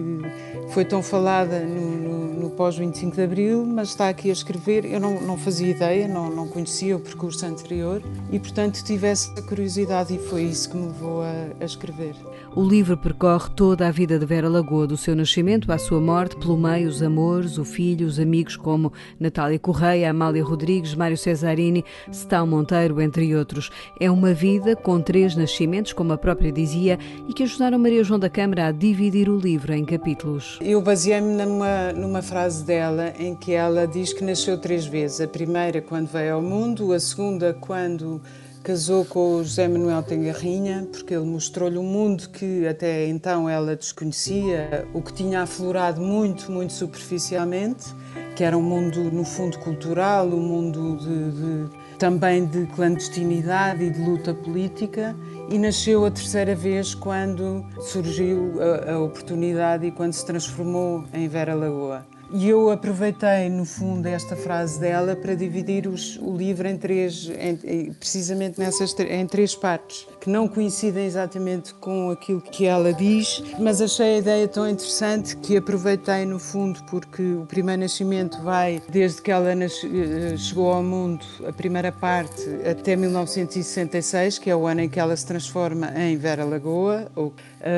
foi 0.69 0.85
tão 0.85 1.03
falada 1.03 1.61
no, 1.61 1.97
no, 1.97 2.35
no 2.43 2.51
pós-25 2.51 3.15
de 3.15 3.23
Abril, 3.23 3.65
mas 3.65 3.89
está 3.89 4.09
aqui 4.09 4.29
a 4.29 4.33
escrever? 4.33 4.85
Eu 4.85 5.01
não, 5.01 5.21
não 5.21 5.39
fazia 5.39 5.69
ideia, 5.69 6.07
não, 6.07 6.29
não 6.29 6.47
conhecia 6.47 6.97
o 6.97 7.01
percurso 7.01 7.47
anterior 7.47 8.03
e, 8.31 8.39
portanto, 8.39 8.83
tive 8.85 9.07
essa 9.07 9.41
curiosidade 9.43 10.15
e 10.15 10.19
foi 10.19 10.43
isso 10.43 10.71
que 10.71 10.77
me 10.77 10.87
levou 10.89 11.23
a, 11.23 11.47
a 11.61 11.65
escrever. 11.65 12.15
O 12.55 12.63
livro 12.63 12.99
percorre 12.99 13.49
toda 13.57 13.89
a 13.89 13.91
vida 13.91 14.19
de 14.19 14.27
Vera 14.27 14.49
Lagoa, 14.49 14.87
do 14.87 14.97
seu 14.97 15.17
nascimento 15.17 15.73
à 15.73 15.79
sua 15.79 16.01
morte, 16.01 16.37
pelo 16.37 16.57
meio 16.57 16.87
os 16.87 17.03
amores, 17.03 17.57
o 17.57 17.65
filho, 17.65 18.07
os 18.07 18.19
amigos 18.19 18.57
como 18.57 18.93
Natália 19.19 19.59
Correia, 19.59 20.11
Amália 20.11 20.45
Rodrigues, 20.45 20.95
Mário 20.95 21.17
Cesarini, 21.17 21.83
Stão 22.13 22.47
Monteiro, 22.47 23.01
entre 23.01 23.35
outros. 23.35 23.71
É 23.99 24.11
uma 24.11 24.35
vida 24.35 24.77
com 24.77 25.01
três 25.01 25.35
nascimentos, 25.35 25.63
como 25.95 26.13
a 26.13 26.19
própria 26.19 26.53
dizia, 26.53 26.99
e 27.27 27.33
que 27.33 27.43
ajudaram 27.43 27.79
Maria 27.79 28.05
João 28.05 28.21
da 28.21 28.29
Câmara 28.29 28.67
a 28.67 28.73
dividir 28.73 29.29
o 29.29 29.39
livro 29.39 29.73
em 29.73 29.85
capítulos. 29.85 30.59
Eu 30.61 30.83
baseei-me 30.83 31.35
numa, 31.35 31.93
numa 31.93 32.21
frase 32.21 32.65
dela 32.65 33.15
em 33.19 33.35
que 33.35 33.53
ela 33.53 33.87
diz 33.87 34.13
que 34.13 34.23
nasceu 34.23 34.59
três 34.59 34.85
vezes. 34.85 35.21
A 35.21 35.29
primeira 35.29 35.81
quando 35.81 36.09
veio 36.09 36.35
ao 36.35 36.43
mundo, 36.43 36.93
a 36.93 37.01
segunda 37.01 37.55
quando 37.55 38.21
Casou 38.63 39.05
com 39.05 39.35
o 39.35 39.39
José 39.43 39.67
Manuel 39.67 40.05
Tengarrinha 40.05 40.87
porque 40.89 41.13
ele 41.13 41.25
mostrou-lhe 41.25 41.77
um 41.77 41.83
mundo 41.83 42.29
que 42.29 42.65
até 42.65 43.09
então 43.09 43.49
ela 43.49 43.75
desconhecia, 43.75 44.87
o 44.95 45.03
que 45.03 45.13
tinha 45.13 45.43
aflorado 45.43 46.01
muito, 46.01 46.51
muito 46.53 46.73
superficialmente, 46.73 47.93
que 48.37 48.45
era 48.45 48.57
um 48.57 48.63
mundo, 48.63 49.03
no 49.11 49.25
fundo, 49.25 49.59
cultural, 49.59 50.29
um 50.29 50.41
mundo 50.41 50.97
de, 50.97 51.33
de, 51.33 51.99
também 51.99 52.47
de 52.47 52.67
clandestinidade 52.67 53.83
e 53.83 53.91
de 53.91 54.01
luta 54.01 54.33
política. 54.33 55.17
E 55.53 55.59
nasceu 55.59 56.07
a 56.07 56.11
terceira 56.11 56.55
vez 56.55 56.95
quando 56.95 57.63
surgiu 57.79 58.55
a, 58.59 58.93
a 58.93 58.99
oportunidade 59.01 59.87
e 59.87 59.91
quando 59.91 60.15
se 60.15 60.25
transformou 60.25 61.05
em 61.13 61.29
Vera 61.29 61.55
Lagoa. 61.55 62.07
E 62.35 62.49
eu 62.49 62.71
aproveitei, 62.71 63.51
no 63.51 63.67
fundo, 63.67 64.07
esta 64.07 64.35
frase 64.35 64.81
dela 64.81 65.15
para 65.15 65.35
dividir 65.35 65.87
os, 65.87 66.17
o 66.17 66.35
livro 66.35 66.67
em 66.67 66.79
três, 66.79 67.31
em, 67.39 67.93
precisamente 67.93 68.59
nessas 68.59 68.99
em 69.01 69.27
três 69.27 69.55
partes, 69.55 70.07
que 70.19 70.31
não 70.31 70.49
coincidem 70.49 71.05
exatamente 71.05 71.75
com 71.75 72.11
aquilo 72.11 72.41
que 72.41 72.65
ela 72.65 72.91
diz, 72.91 73.43
mas 73.59 73.83
achei 73.83 74.15
a 74.15 74.19
ideia 74.19 74.49
tão 74.49 74.67
interessante 74.67 75.37
que 75.37 75.59
aproveitei, 75.59 76.25
no 76.25 76.39
fundo, 76.39 76.83
porque 76.85 77.23
o 77.23 77.45
primeiro 77.45 77.83
nascimento 77.83 78.41
vai 78.43 78.81
desde 78.89 79.21
que 79.21 79.31
ela 79.31 79.53
eh, 79.53 80.37
chegou 80.39 80.73
ao 80.73 80.83
mundo, 80.83 81.27
a 81.47 81.53
primeira 81.53 81.93
parte, 81.93 82.43
até 82.65 82.97
1966, 82.97 84.39
que 84.39 84.49
é 84.49 84.57
o 84.57 84.67
ano 84.67 84.81
em 84.81 84.89
que 84.89 84.99
ela 84.99 85.15
se 85.15 85.27
transforma 85.27 85.93
em 86.01 86.17
Vera 86.17 86.45
Lagoa, 86.47 87.13
ou, 87.15 87.35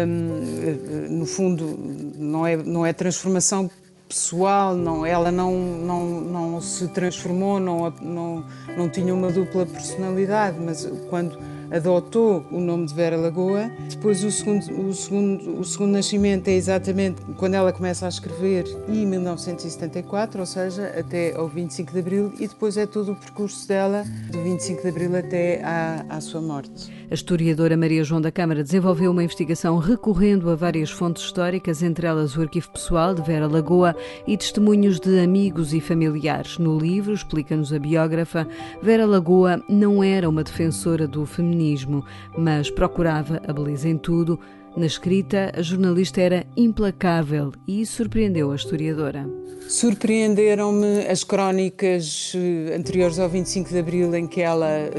um, 0.07 1.09
no 1.11 1.27
fundo, 1.27 1.77
não 2.17 2.47
é, 2.47 2.57
não 2.57 2.87
é 2.87 2.93
transformação 2.93 3.69
pessoal, 4.09 4.75
não, 4.75 5.05
ela 5.05 5.31
não, 5.33 5.55
não, 5.57 6.21
não 6.21 6.61
se 6.61 6.89
transformou, 6.89 7.59
não, 7.59 7.91
não, 8.01 8.45
não 8.77 8.89
tinha 8.89 9.15
uma 9.15 9.31
dupla 9.31 9.67
personalidade, 9.67 10.59
mas 10.61 10.87
quando 11.09 11.39
adotou 11.71 12.45
o 12.51 12.61
nome 12.61 12.87
de 12.87 12.95
Vera 12.95 13.17
Lagoa. 13.17 13.71
Depois 13.89 14.23
o 14.23 14.31
segundo, 14.31 14.89
o 14.89 14.93
segundo, 14.93 15.61
o 15.61 15.65
segundo 15.65 15.93
nascimento 15.93 16.49
é 16.49 16.53
exatamente 16.53 17.21
quando 17.37 17.55
ela 17.55 17.73
começa 17.73 18.07
a 18.07 18.09
escrever, 18.09 18.65
em 18.89 19.07
1974, 19.07 20.41
ou 20.41 20.47
seja, 20.47 20.93
até 20.99 21.35
ao 21.35 21.49
25 21.49 21.93
de 21.93 21.99
Abril, 21.99 22.33
e 22.39 22.47
depois 22.47 22.77
é 22.77 22.87
todo 22.87 23.13
o 23.13 23.17
percurso 23.17 23.67
dela, 23.67 24.05
do 24.31 24.43
25 24.43 24.83
de 24.83 24.89
Abril 24.89 25.17
até 25.17 25.63
à, 25.63 26.05
à 26.09 26.21
sua 26.21 26.41
morte. 26.41 26.93
A 27.11 27.15
historiadora 27.15 27.77
Maria 27.77 28.03
João 28.03 28.21
da 28.21 28.33
Câmara 28.33 28.63
desenvolveu 28.63 29.11
uma 29.11 29.23
investigação 29.23 29.79
recorrendo 29.79 30.51
a 30.51 30.55
várias 30.55 30.91
fontes 30.91 31.23
históricas, 31.25 31.83
entre 31.83 32.07
elas 32.07 32.37
o 32.37 32.43
arquivo 32.43 32.71
pessoal 32.71 33.15
de 33.15 33.23
Vera 33.23 33.47
Lagoa 33.47 33.95
e 34.27 34.37
testemunhos 34.37 34.99
de 34.99 35.21
amigos 35.21 35.73
e 35.73 35.81
familiares. 35.81 36.59
No 36.59 36.79
livro, 36.79 37.13
explica-nos 37.13 37.73
a 37.73 37.79
biógrafa, 37.79 38.47
Vera 38.83 39.07
Lagoa 39.07 39.63
não 39.69 40.03
era 40.03 40.29
uma 40.29 40.43
defensora 40.43 41.07
do 41.07 41.25
feminismo 41.27 41.54
feminismo, 41.55 42.05
mas 42.37 42.71
procurava 42.71 43.41
a 43.47 43.53
beleza 43.53 43.89
em 43.89 43.97
tudo. 43.97 44.39
Na 44.77 44.87
escrita, 44.87 45.53
a 45.55 45.63
jornalista 45.63 46.21
era 46.21 46.45
implacável 46.57 47.53
e 47.67 47.87
surpreendeu 47.87 48.51
a 48.51 48.57
historiadora. 48.57 49.25
Surpreenderam-me 49.69 51.07
as 51.07 51.23
crónicas 51.23 52.33
eh, 52.35 52.75
anteriores 52.77 53.19
ao 53.21 53.29
25 53.29 53.71
de 53.71 53.79
Abril 53.79 54.15
em 54.15 54.27
que 54.27 54.43
ela, 54.43 54.69
eh, 54.69 54.91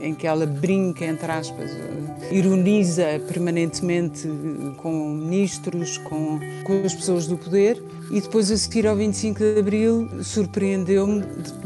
em 0.00 0.14
que 0.14 0.26
ela 0.26 0.46
brinca, 0.46 1.04
entre 1.04 1.30
aspas, 1.30 1.70
eh, 1.70 2.34
ironiza 2.34 3.20
permanentemente 3.28 4.26
com 4.78 5.14
ministros, 5.14 5.98
com, 5.98 6.38
com 6.64 6.82
as 6.84 6.94
pessoas 6.94 7.26
do 7.26 7.36
poder. 7.36 7.82
E 8.10 8.20
depois, 8.20 8.50
a 8.50 8.56
seguir 8.56 8.86
ao 8.86 8.94
25 8.94 9.38
de 9.38 9.58
Abril, 9.58 10.08
surpreendeu-me 10.22 11.24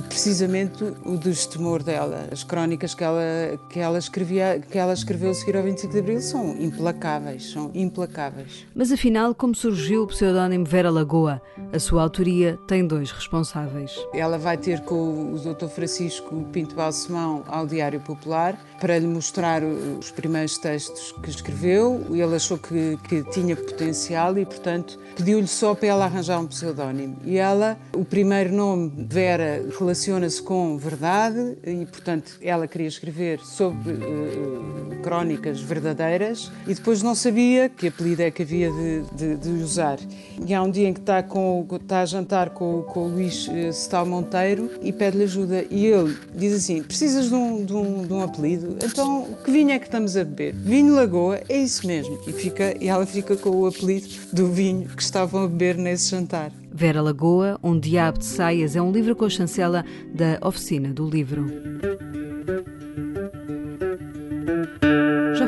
precisamente 0.09 0.85
o 1.05 1.17
destemor 1.17 1.83
dela. 1.83 2.29
As 2.31 2.45
crónicas 2.45 2.95
que 2.95 3.03
ela, 3.03 3.59
que, 3.69 3.81
ela 3.81 3.99
escrevia, 3.99 4.61
que 4.61 4.79
ela 4.79 4.93
escreveu 4.93 5.31
a 5.31 5.35
seguir 5.35 5.57
ao 5.57 5.65
25 5.65 5.93
de 5.93 5.99
Abril 5.99 6.21
são 6.21 6.57
implacáveis, 6.61 7.26
são 7.45 7.71
implacáveis. 7.75 8.67
Mas 8.75 8.93
afinal, 8.93 9.35
como 9.35 9.55
surgiu 9.55 10.03
o 10.03 10.07
pseudónimo 10.07 10.65
Vera 10.65 10.91
Lagoa? 10.91 11.41
A 11.73 11.79
sua 11.79 12.03
autoria 12.03 12.59
tem 12.67 12.87
dois 12.87 13.11
responsáveis. 13.11 13.93
Ela 14.15 14.39
vai 14.39 14.57
ter 14.57 14.81
com 14.81 15.35
o 15.35 15.39
Dr. 15.39 15.69
Francisco 15.69 16.45
Pinto 16.53 16.75
Balsemão 16.75 17.45
ao 17.47 17.67
Diário 17.67 18.01
Popular 18.01 18.59
para 18.81 18.99
lhe 18.99 19.07
mostrar 19.07 19.63
os 19.63 20.11
primeiros 20.11 20.59
textos 20.59 21.13
que 21.23 21.31
escreveu. 21.31 22.05
Ele 22.11 22.35
achou 22.35 22.59
que, 22.59 22.99
que 23.09 23.23
tinha 23.31 23.57
potencial 23.57 24.37
e, 24.39 24.45
portanto, 24.45 24.99
pediu-lhe 25.17 25.47
só 25.47 25.75
para 25.75 25.89
ela 25.89 26.05
arranjar 26.05 26.39
um 26.39 26.47
pseudónimo. 26.47 27.17
E 27.25 27.37
ela, 27.37 27.79
o 27.93 28.05
primeiro 28.05 28.53
nome, 28.53 28.93
Vera, 29.09 29.65
relaciona-se 29.79 30.43
com 30.43 30.77
verdade 30.79 31.59
e, 31.65 31.87
portanto, 31.87 32.39
ela 32.41 32.69
queria 32.69 32.89
escrever 32.89 33.41
sobre 33.41 33.95
uh, 33.95 35.01
crónicas 35.03 35.61
verdadeiras 35.61 36.53
e 36.67 36.75
depois 36.75 37.03
não 37.03 37.15
sabia 37.17 37.69
que 37.69 37.89
apelido 37.89 38.23
é 38.23 38.31
que 38.31 38.43
havia 38.43 38.71
de, 38.71 39.03
de, 39.13 39.37
de, 39.37 39.49
usar. 39.63 39.99
E 40.47 40.55
há 40.55 40.63
um 40.63 40.71
dia 40.71 40.89
em 40.89 40.93
que 40.93 41.01
está, 41.01 41.23
com, 41.23 41.67
está 41.73 42.03
a 42.03 42.07
jantar 42.07 42.51
com, 42.51 42.83
com 42.83 43.07
o 43.07 43.09
Luís 43.09 43.49
uh, 43.49 43.69
Stal 43.71 44.07
Monteiro 44.07 44.71
e 44.83 44.93
pede-lhe 44.93 45.25
ajuda. 45.25 45.65
E 45.71 45.87
ele 45.87 46.17
diz 46.35 46.55
assim: 46.55 46.83
Precisas 46.83 47.29
de 47.29 47.35
um, 47.35 47.65
de 47.65 47.75
um, 47.75 48.07
de 48.07 48.13
um 48.13 48.23
apelido? 48.23 48.77
Então, 48.85 49.27
que 49.45 49.51
vinho 49.51 49.71
é 49.71 49.79
que 49.79 49.87
estamos 49.87 50.17
a 50.17 50.25
beber? 50.25 50.55
Vinho 50.55 50.95
Lagoa, 50.95 51.41
é 51.49 51.59
isso 51.59 51.87
mesmo. 51.87 52.19
E, 52.27 52.33
fica, 52.33 52.77
e 52.81 52.89
ela 52.89 53.07
fica 53.07 53.37
com 53.37 53.51
o 53.51 53.67
apelido 53.67 54.07
do 54.33 54.49
vinho 54.49 54.89
que 54.89 55.03
estavam 55.03 55.45
a 55.45 55.49
beber 55.49 55.77
nesse 55.77 56.11
jantar. 56.11 56.53
Vera 56.71 57.01
Lagoa, 57.01 57.59
Um 57.63 57.79
Diabo 57.79 58.19
de 58.19 58.27
Saias 58.27 58.77
é 58.77 58.83
um 58.83 58.93
livro 58.93 59.17
com 59.17 59.25
a 59.25 59.31
chancela 59.31 59.85
da 60.15 60.39
Oficina 60.47 60.93
do 60.93 61.09
Livro. 61.09 61.47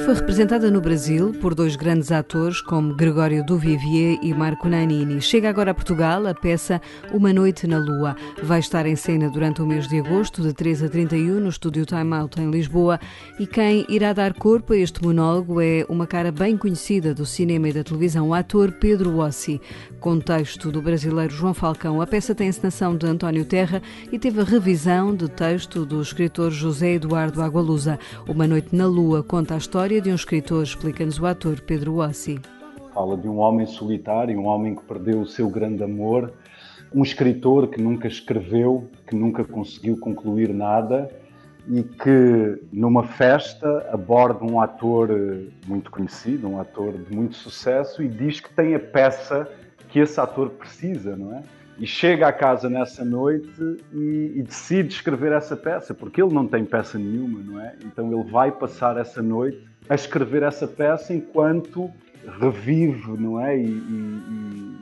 Foi 0.09 0.15
representada 0.15 0.71
no 0.71 0.81
Brasil 0.81 1.35
por 1.39 1.55
dois 1.55 1.77
grandes 1.77 2.11
atores 2.11 2.63
como 2.63 2.95
Gregório 2.95 3.45
Duvivier 3.45 4.19
e 4.23 4.33
Marco 4.33 4.67
Nanini. 4.67 5.21
Chega 5.21 5.51
agora 5.51 5.73
a 5.73 5.75
Portugal 5.75 6.27
a 6.27 6.35
peça 6.35 6.81
Uma 7.13 7.31
Noite 7.31 7.67
na 7.67 7.77
Lua. 7.77 8.17
Vai 8.43 8.61
estar 8.61 8.87
em 8.87 8.97
cena 8.97 9.29
durante 9.29 9.61
o 9.61 9.67
mês 9.67 9.87
de 9.87 9.99
agosto, 9.99 10.41
de 10.41 10.55
3 10.55 10.85
a 10.85 10.89
31, 10.89 11.41
no 11.41 11.51
estúdio 11.51 11.85
Time 11.85 12.15
Out 12.15 12.41
em 12.41 12.51
Lisboa. 12.51 12.99
E 13.39 13.47
quem 13.47 13.85
irá 13.87 14.15
dar 14.15 14.33
corpo 14.33 14.73
a 14.73 14.79
este 14.79 15.03
monólogo 15.03 15.61
é 15.61 15.85
uma 15.91 16.07
cara 16.07 16.33
bem 16.33 16.57
conhecida 16.57 17.13
do 17.13 17.27
cinema 17.27 17.69
e 17.69 17.75
da 17.75 17.85
televisão, 17.85 18.29
o 18.29 18.35
ator 18.35 18.73
Pedro 18.73 19.19
Ossi. 19.19 19.61
Com 20.01 20.21
texto 20.21 20.73
do 20.73 20.81
brasileiro 20.81 21.35
João 21.35 21.53
Falcão, 21.53 22.01
a 22.01 22.07
peça 22.07 22.35
tem 22.35 22.49
encenação 22.49 22.97
de 22.97 23.05
António 23.05 23.45
Terra 23.45 23.83
e 24.11 24.19
teve 24.19 24.41
a 24.41 24.45
revisão 24.45 25.15
de 25.15 25.29
texto 25.29 25.85
do 25.85 26.01
escritor 26.01 26.51
José 26.51 26.95
Eduardo 26.95 27.43
Agualusa. 27.43 27.99
Uma 28.27 28.47
Noite 28.47 28.75
na 28.75 28.87
Lua 28.87 29.23
conta 29.23 29.53
a 29.53 29.59
história 29.59 29.98
de 30.01 30.11
um 30.11 30.15
escritor, 30.15 30.63
explica-nos 30.63 31.19
o 31.19 31.27
ator 31.27 31.61
Pedro 31.61 31.97
Ossi. 31.97 32.41
Fala 32.95 33.17
de 33.17 33.29
um 33.29 33.39
homem 33.39 33.67
solitário, 33.67 34.39
um 34.39 34.47
homem 34.47 34.75
que 34.75 34.83
perdeu 34.85 35.21
o 35.21 35.27
seu 35.27 35.51
grande 35.51 35.83
amor, 35.83 36.33
um 36.95 37.03
escritor 37.03 37.69
que 37.69 37.81
nunca 37.81 38.07
escreveu, 38.07 38.89
que 39.07 39.17
nunca 39.17 39.45
conseguiu 39.45 39.99
concluir 39.99 40.55
nada 40.55 41.11
e 41.69 41.83
que 41.83 42.63
numa 42.73 43.03
festa 43.03 43.89
aborda 43.93 44.45
um 44.45 44.61
ator 44.61 45.11
muito 45.67 45.91
conhecido, 45.91 46.49
um 46.49 46.61
ator 46.61 46.93
de 46.93 47.15
muito 47.15 47.35
sucesso 47.35 48.03
e 48.03 48.09
diz 48.09 48.41
que 48.41 48.53
tem 48.55 48.75
a 48.75 48.81
peça 48.81 49.49
que 49.89 49.99
esse 49.99 50.21
ator 50.21 50.51
precisa, 50.51 51.17
não 51.17 51.35
é? 51.35 51.43
E 51.79 51.87
chega 51.87 52.27
à 52.27 52.33
casa 52.33 52.69
nessa 52.69 53.05
noite 53.05 53.49
e, 53.93 54.33
e, 54.37 54.43
decide 54.43 54.93
escrever 54.93 55.31
essa 55.33 55.57
peça, 55.57 55.95
porque 55.95 56.21
ele 56.21 56.35
não 56.35 56.47
tem 56.47 56.65
peça 56.65 56.99
nenhuma, 56.99 57.41
não 57.41 57.61
é? 57.61 57.77
Então 57.85 58.13
ele 58.13 58.29
vai 58.29 58.51
passar 58.51 58.97
essa 58.97 59.23
noite 59.23 59.65
a 59.89 59.95
escrever 59.95 60.43
essa 60.43 60.67
peça 60.67 61.15
enquanto 61.15 61.91
revive, 62.41 63.13
não 63.13 63.41
é? 63.41 63.57
E, 63.57 63.65
e, 63.65 64.79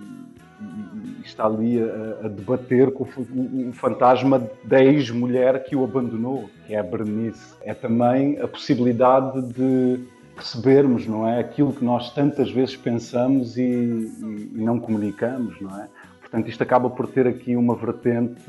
e 1.20 1.22
está 1.24 1.44
ali 1.46 1.80
a, 1.80 2.26
a, 2.26 2.28
debater 2.28 2.90
com 2.92 3.04
o, 3.04 3.68
o 3.68 3.72
fantasma 3.72 4.48
da 4.64 4.82
ex-mulher 4.82 5.64
que 5.64 5.76
o 5.76 5.84
abandonou, 5.84 6.48
que 6.66 6.74
é 6.74 6.78
a 6.78 6.82
Bernice. 6.82 7.54
É 7.62 7.74
também 7.74 8.40
a 8.40 8.48
possibilidade 8.48 9.42
de 9.52 10.00
percebermos, 10.34 11.06
não 11.06 11.26
é? 11.26 11.40
Aquilo 11.40 11.72
que 11.72 11.84
nós 11.84 12.12
tantas 12.12 12.50
vezes 12.50 12.76
pensamos 12.76 13.56
e, 13.56 13.62
e, 13.62 14.50
e 14.54 14.58
não 14.58 14.78
comunicamos, 14.78 15.60
não 15.60 15.80
é? 15.80 15.88
Portanto, 16.26 16.48
isto 16.48 16.62
acaba 16.62 16.90
por 16.90 17.06
ter 17.06 17.26
aqui 17.26 17.54
uma 17.54 17.76
vertente 17.76 18.42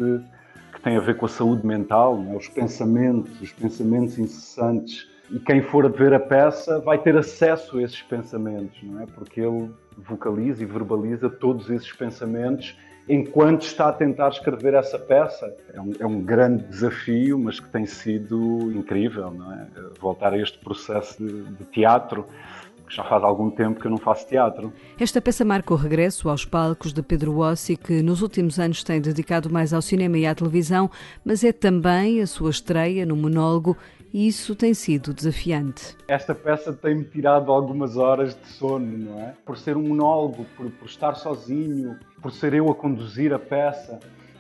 que 0.74 0.82
tem 0.82 0.98
a 0.98 1.00
ver 1.00 1.16
com 1.16 1.28
a 1.28 1.30
saúde 1.30 1.66
mental, 1.66 2.24
é? 2.28 2.36
os 2.36 2.48
pensamentos, 2.48 3.40
os 3.40 3.52
pensamentos 3.52 4.18
incessantes. 4.18 5.08
E 5.30 5.40
quem 5.40 5.62
for 5.62 5.92
ver 5.92 6.14
a 6.14 6.20
peça 6.20 6.80
vai 6.80 6.98
ter 6.98 7.16
acesso 7.16 7.78
a 7.78 7.84
esses 7.84 8.02
pensamentos, 8.02 8.82
não 8.82 9.02
é? 9.02 9.06
Porque 9.06 9.42
ele 9.42 9.70
vocaliza 9.98 10.64
e 10.64 10.66
verbaliza 10.66 11.30
todos 11.30 11.70
esses 11.70 11.92
pensamentos 11.92 12.76
enquanto 13.10 13.62
está 13.62 13.90
a 13.90 13.94
tentar 13.94 14.30
escrever 14.30 14.74
essa 14.74 14.98
peça. 14.98 15.54
É 15.74 15.80
um, 15.80 15.92
é 16.00 16.06
um, 16.06 16.22
grande 16.22 16.64
desafio, 16.64 17.38
mas 17.38 17.60
que 17.60 17.70
tem 17.70 17.86
sido 17.86 18.72
incrível, 18.72 19.32
não 19.32 19.54
é? 19.54 19.68
Voltar 20.00 20.34
a 20.34 20.38
este 20.38 20.58
processo 20.60 21.24
de, 21.24 21.44
de 21.44 21.64
teatro 21.66 22.26
que 22.88 22.96
já 22.96 23.04
faz 23.04 23.24
algum 23.24 23.50
tempo 23.50 23.80
que 23.80 23.86
eu 23.86 23.92
não 23.92 23.98
faço 23.98 24.28
teatro. 24.28 24.72
Esta 25.00 25.22
peça 25.22 25.44
marca 25.44 25.74
o 25.74 25.78
regresso 25.78 26.30
aos 26.30 26.46
palcos 26.46 26.94
de 26.94 27.04
Pedro 27.04 27.38
Ossi, 27.40 27.76
que 27.76 28.02
nos 28.02 28.22
últimos 28.22 28.60
anos 28.60 28.84
tem 28.84 29.02
dedicado 29.02 29.50
mais 29.50 29.74
ao 29.74 29.82
cinema 29.82 30.18
e 30.18 30.26
à 30.26 30.34
televisão, 30.34 30.90
mas 31.24 31.44
é 31.44 31.52
também 31.52 32.22
a 32.22 32.28
sua 32.28 32.50
estreia 32.50 33.06
no 33.06 33.16
monólogo 33.16 33.76
e 34.14 34.28
isso 34.28 34.56
tem 34.56 34.74
sido 34.74 35.14
desafiante. 35.14 35.96
Esta 36.08 36.34
peça 36.34 36.72
tem-me 36.74 37.04
tirado 37.04 37.52
algumas 37.52 37.98
horas 37.98 38.36
de 38.36 38.48
sono, 38.48 38.98
não 38.98 39.20
é? 39.20 39.34
Por 39.46 39.58
ser 39.58 39.76
um 39.76 39.90
monólogo, 39.90 40.46
por, 40.56 40.72
por 40.72 40.86
estar 40.86 41.16
sozinho, 41.16 41.98
por 42.22 42.32
ser 42.32 42.54
eu 42.54 42.70
a 42.72 42.76
conduzir 42.76 43.34
a 43.34 43.40
peça. 43.40 44.00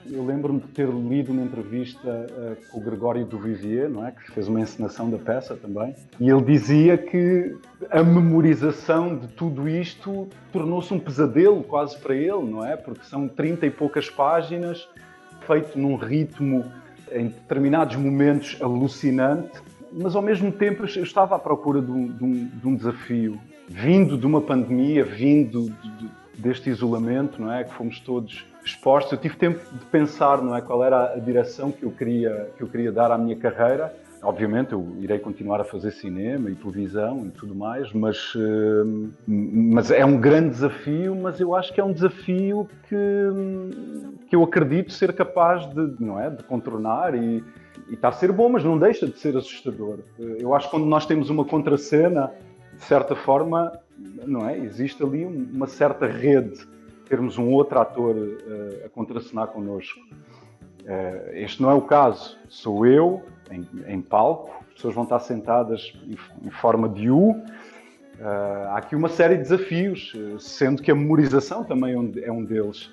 Eu 0.10 0.26
lembro-me 0.26 0.60
de 0.60 0.68
ter 0.68 0.88
lido 0.88 1.32
uma 1.32 1.42
entrevista 1.42 2.08
uh, 2.08 2.70
com 2.70 2.80
o 2.80 2.82
Gregório 2.82 3.26
Duvivier, 3.26 3.90
não 3.90 4.06
é? 4.06 4.12
que 4.12 4.32
fez 4.32 4.48
uma 4.48 4.62
encenação 4.62 5.10
da 5.10 5.18
peça 5.18 5.56
também, 5.56 5.96
e 6.20 6.30
ele 6.30 6.42
dizia 6.44 6.98
que 6.98 7.56
a 7.90 8.02
memorização 8.04 9.18
de 9.18 9.28
tudo 9.28 9.68
isto 9.68 10.28
tornou-se 10.52 10.94
um 10.94 11.00
pesadelo 11.00 11.62
quase 11.64 11.98
para 11.98 12.16
ele, 12.16 12.44
não 12.44 12.66
é? 12.66 12.78
Porque 12.78 13.04
são 13.06 13.28
30 13.28 13.66
e 13.66 13.72
poucas 13.72 14.10
páginas, 14.10 14.88
feito 15.46 15.78
num 15.78 15.96
ritmo 15.96 16.66
em 17.12 17.28
determinados 17.28 17.96
momentos 17.96 18.58
alucinante, 18.62 19.62
mas 19.92 20.16
ao 20.16 20.22
mesmo 20.22 20.52
tempo 20.52 20.84
eu 20.84 21.04
estava 21.04 21.36
à 21.36 21.40
procura 21.40 21.82
de 21.82 21.92
um, 21.92 22.08
de 22.08 22.24
um, 22.24 22.46
de 22.46 22.68
um 22.68 22.76
desafio, 22.76 23.40
vindo 23.68 24.18
de 24.18 24.26
uma 24.26 24.42
pandemia, 24.42 25.04
vindo 25.04 25.70
de, 25.70 25.90
de, 25.98 26.10
deste 26.38 26.70
isolamento, 26.70 27.42
não 27.42 27.52
é, 27.52 27.64
que 27.64 27.74
fomos 27.74 28.00
todos 28.00 28.46
expostos. 28.68 29.12
Eu 29.12 29.18
tive 29.18 29.36
tempo 29.36 29.60
de 29.72 29.86
pensar, 29.86 30.42
não 30.42 30.56
é, 30.56 30.62
qual 30.62 30.84
era 30.84 31.14
a 31.14 31.20
direção 31.20 31.72
que 31.72 31.84
eu 31.84 31.92
queria 31.92 32.52
que 32.58 32.64
eu 32.64 32.68
queria 32.68 32.92
dar 32.92 33.12
à 33.12 33.18
minha 33.18 33.36
carreira 33.36 33.94
Obviamente 34.22 34.74
eu 34.74 34.96
irei 35.00 35.20
continuar 35.20 35.62
a 35.62 35.64
fazer 35.64 35.92
cinema 35.92 36.50
e 36.50 36.56
televisão 36.56 37.28
e 37.28 37.30
tudo 37.30 37.54
mais, 37.54 37.94
mas, 37.94 38.34
uh, 38.34 39.12
mas 39.28 39.92
é 39.92 40.04
um 40.04 40.20
grande 40.20 40.50
desafio, 40.50 41.16
mas 41.16 41.40
eu 41.40 41.56
acho 41.56 41.72
que 41.72 41.80
é 41.80 41.84
um 41.84 41.94
desafio 41.94 42.68
que, 42.90 44.26
que 44.28 44.36
eu 44.36 44.44
acredito 44.44 44.92
ser 44.92 45.14
capaz 45.14 45.66
de, 45.68 45.96
não 46.00 46.20
é, 46.20 46.32
de 46.32 46.44
contornar 46.44 47.14
e, 47.14 47.44
e 47.90 47.94
está 47.94 48.10
a 48.10 48.12
ser 48.12 48.32
bom, 48.32 48.50
mas 48.50 48.64
não 48.64 48.78
deixa 48.78 49.06
de 49.06 49.18
ser 49.20 49.38
assustador. 49.38 50.00
Eu 50.18 50.54
acho 50.56 50.66
que 50.66 50.72
quando 50.72 50.88
nós 50.88 51.06
temos 51.06 51.30
uma 51.30 51.46
contracena, 51.46 52.32
de 52.76 52.84
certa 52.84 53.16
forma, 53.16 53.72
não 54.26 54.50
é, 54.50 54.58
existe 54.58 55.02
ali 55.04 55.26
uma 55.26 55.68
certa 55.68 56.08
rede, 56.08 56.68
termos 57.08 57.38
um 57.38 57.50
outro 57.50 57.80
ator 57.80 58.16
uh, 58.16 58.86
a 58.86 58.90
contracenar 58.90 59.48
connosco. 59.48 60.00
Uh, 60.82 61.34
este 61.34 61.62
não 61.62 61.70
é 61.70 61.74
o 61.74 61.82
caso, 61.82 62.38
sou 62.48 62.86
eu, 62.86 63.24
em, 63.52 63.68
em 63.88 64.02
palco, 64.02 64.64
as 64.68 64.74
pessoas 64.76 64.96
vão 64.96 65.04
estar 65.04 65.20
sentadas 65.20 65.94
em, 66.06 66.48
em 66.48 66.52
forma 66.52 66.88
de 66.88 67.10
U. 67.10 67.32
Uh, 67.32 67.44
há 68.70 68.78
aqui 68.78 68.96
uma 68.96 69.10
série 69.10 69.36
de 69.36 69.44
desafios, 69.44 70.14
sendo 70.40 70.82
que 70.82 70.92
a 70.92 70.96
memorização 70.96 71.64
também 71.64 71.94
é 71.94 71.98
um, 71.98 72.12
é 72.24 72.32
um 72.32 72.44
deles. 72.44 72.92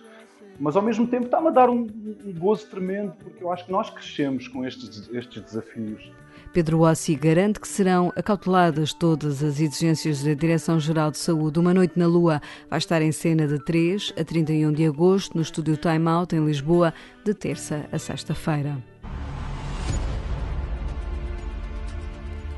Mas 0.59 0.77
ao 0.77 0.83
mesmo 0.83 1.07
tempo 1.07 1.25
está-me 1.27 1.49
a 1.49 1.51
dar 1.51 1.69
um, 1.69 1.87
um, 2.25 2.33
gozo 2.39 2.67
tremendo, 2.67 3.13
porque 3.23 3.43
eu 3.43 3.53
acho 3.53 3.67
que 3.67 3.73
nós 3.73 3.91
crescemos 3.91 4.49
com 4.49 4.65
estes, 4.65 5.09
estes 5.13 5.43
desafios. 5.43 6.13
Pedro 6.53 6.83
Ossi 6.83 7.17
garante 7.17 7.59
que 7.59 7.67
serão 7.67 8.13
acauteladas 8.15 8.93
todas 8.93 9.43
as 9.43 9.59
exigências 9.59 10.23
da 10.23 10.35
Direção-Geral 10.35 11.11
de 11.11 11.19
Saúde. 11.19 11.59
Uma 11.59 11.75
Noite 11.75 11.99
na 11.99 12.07
Lua 12.07 12.41
vai 12.71 12.79
estar 12.79 13.03
em 13.03 13.11
cena 13.11 13.49
de 13.49 13.59
3 13.65 14.15
a 14.17 14.25
31 14.25 14.73
de 14.73 14.87
agosto 14.87 15.35
no 15.35 15.43
estúdio 15.43 15.77
Time 15.77 16.09
Out, 16.09 16.37
em 16.37 16.45
Lisboa, 16.45 16.95
de 17.25 17.35
terça 17.35 17.87
a 17.91 17.99
sexta-feira. 17.99 18.94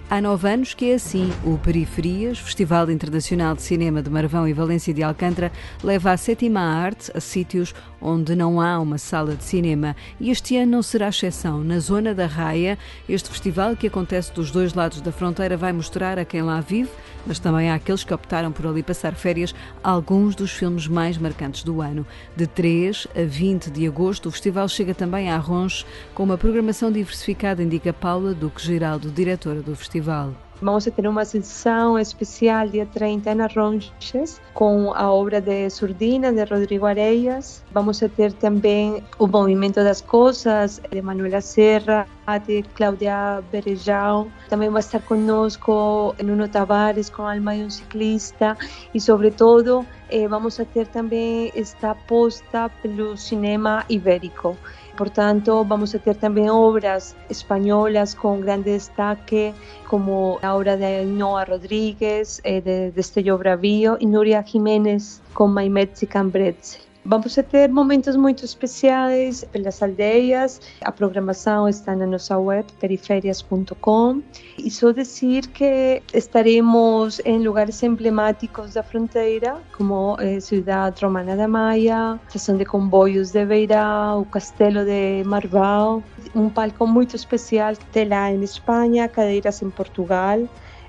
Há 0.09 0.21
nove 0.21 0.49
anos 0.49 0.73
que 0.73 0.93
é 0.93 0.95
assim. 0.95 1.33
O 1.45 1.59
Periferias, 1.59 2.38
Festival 2.38 2.88
Internacional 2.92 3.57
de 3.57 3.62
Cinema 3.62 4.01
de 4.01 4.09
Marvão 4.09 4.47
e 4.47 4.53
Valência 4.53 4.95
de 4.95 5.03
Alcântara, 5.03 5.51
leva 5.83 6.12
a 6.12 6.16
sétima 6.16 6.61
arte 6.61 7.11
a 7.12 7.19
sítios 7.19 7.75
onde 8.01 8.37
não 8.37 8.61
há 8.61 8.79
uma 8.79 8.99
sala 8.99 9.35
de 9.35 9.42
cinema. 9.42 9.97
E 10.21 10.31
este 10.31 10.57
ano 10.57 10.71
não 10.71 10.83
será 10.83 11.09
exceção. 11.09 11.64
Na 11.64 11.81
Zona 11.81 12.14
da 12.14 12.27
Raia, 12.27 12.79
este 13.09 13.29
festival, 13.29 13.75
que 13.75 13.88
acontece 13.88 14.33
dos 14.33 14.53
dois 14.53 14.75
lados 14.75 15.01
da 15.01 15.11
fronteira, 15.11 15.57
vai 15.57 15.73
mostrar 15.73 16.21
a 16.21 16.25
quem 16.25 16.40
lá 16.40 16.61
vive, 16.61 16.90
mas 17.27 17.39
também 17.39 17.71
àqueles 17.71 18.05
que 18.05 18.15
optaram 18.15 18.53
por 18.53 18.67
ali 18.67 18.83
passar 18.83 19.15
férias, 19.15 19.55
alguns 19.83 20.35
dos 20.35 20.53
filmes 20.53 20.87
mais 20.87 21.19
marcantes 21.19 21.62
do 21.62 21.81
ano. 21.81 22.07
De 22.37 22.47
3 22.47 23.09
a 23.15 23.25
20 23.25 23.71
de 23.71 23.87
agosto, 23.87 24.29
o 24.29 24.33
festival 24.33 24.69
chega 24.69 24.95
também 24.95 25.31
a 25.31 25.37
Ronche, 25.37 25.85
com 26.15 26.23
uma 26.23 26.39
programação 26.39 26.93
diversificada, 26.93 27.62
indica 27.62 27.93
Paula 27.93 28.33
Duque 28.33 28.62
Giraldo, 28.62 29.11
diretora 29.11 29.61
do 29.61 29.75
festival. 29.75 30.45
Vamos 30.62 30.85
ter 30.85 31.07
uma 31.07 31.23
sessão 31.25 31.99
especial 31.99 32.66
dia 32.66 32.87
30 32.87 33.35
na 33.35 33.47
Ronches 33.47 34.40
com 34.55 34.90
a 34.95 35.12
obra 35.12 35.38
de 35.38 35.69
Surdina 35.69 36.33
de 36.33 36.45
Rodrigo 36.45 36.87
Areias. 36.87 37.62
Vamos 37.73 37.99
ter 37.99 38.33
também 38.33 39.05
o 39.19 39.27
Movimento 39.27 39.85
das 39.85 40.01
Coisas 40.01 40.81
de 40.90 41.03
Manuela 41.03 41.42
Serra, 41.42 42.07
de 42.47 42.62
Cláudia 42.75 43.45
Berejão. 43.53 44.33
Também 44.49 44.71
vai 44.71 44.81
estar 44.81 45.01
conosco 45.03 46.14
Nuno 46.25 46.49
Tavares 46.49 47.11
com 47.11 47.29
Alma 47.29 47.55
de 47.55 47.64
um 47.64 47.71
Ciclista 47.71 48.57
e, 48.95 49.01
sobretudo, 49.01 49.85
eh, 50.09 50.27
vamos 50.27 50.57
ter 50.73 50.87
também 50.87 51.53
esta 51.55 51.90
aposta 51.90 52.71
pelo 52.81 53.14
cinema 53.14 53.85
ibérico. 53.90 54.57
Portanto, 54.96 55.64
vamos 55.64 55.94
a 55.94 55.98
ter 55.98 56.16
también 56.16 56.48
obras 56.48 57.14
españolas 57.28 58.14
con 58.14 58.40
grande 58.40 58.72
destaque, 58.72 59.52
como 59.87 60.38
la 60.42 60.56
obra 60.56 60.76
de 60.76 61.04
Noa 61.04 61.44
Rodríguez, 61.44 62.40
eh, 62.44 62.62
de 62.62 62.92
Destello 62.92 63.37
Bravío, 63.37 63.98
y 64.00 64.06
Nuria 64.06 64.42
Jiménez 64.42 65.20
con 65.35 65.52
Maimet 65.52 66.09
Cambretze. 66.09 66.87
Vamos 67.09 67.37
ter 67.37 67.69
momentos 67.69 68.16
muito 68.16 68.45
especiais 68.45 69.45
pelas 69.53 69.81
aldeias. 69.81 70.61
A 70.81 70.90
programação 70.90 71.69
está 71.69 71.95
na 71.95 72.05
nossa 72.05 72.37
web, 72.37 72.66
periferias.com. 72.81 74.23
E 74.59 74.69
só 74.69 74.90
dizer 74.90 75.47
que 75.47 76.03
estaremos 76.12 77.21
em 77.25 77.38
lugares 77.47 77.81
emblemáticos 77.85 78.75
da 78.75 78.83
fronteira, 78.83 79.57
como 79.77 80.16
a 80.19 80.40
Cidade 80.40 81.05
Romana 81.05 81.37
da 81.37 81.47
Maia, 81.47 82.19
Estação 82.27 82.57
de 82.57 82.64
Comboios 82.64 83.31
de 83.31 83.47
Beirá, 83.47 84.16
o 84.16 84.25
Castelo 84.25 84.85
de 84.85 85.23
Marvão. 85.25 86.03
Um 86.35 86.49
palco 86.49 86.88
muito 86.88 87.14
especial 87.14 87.77
que 87.77 87.87
tem 87.87 88.09
lá 88.09 88.33
em 88.33 88.42
Espanha, 88.42 89.09
cadeiras 89.09 89.62
em 89.62 89.71
Portugal. 89.71 90.40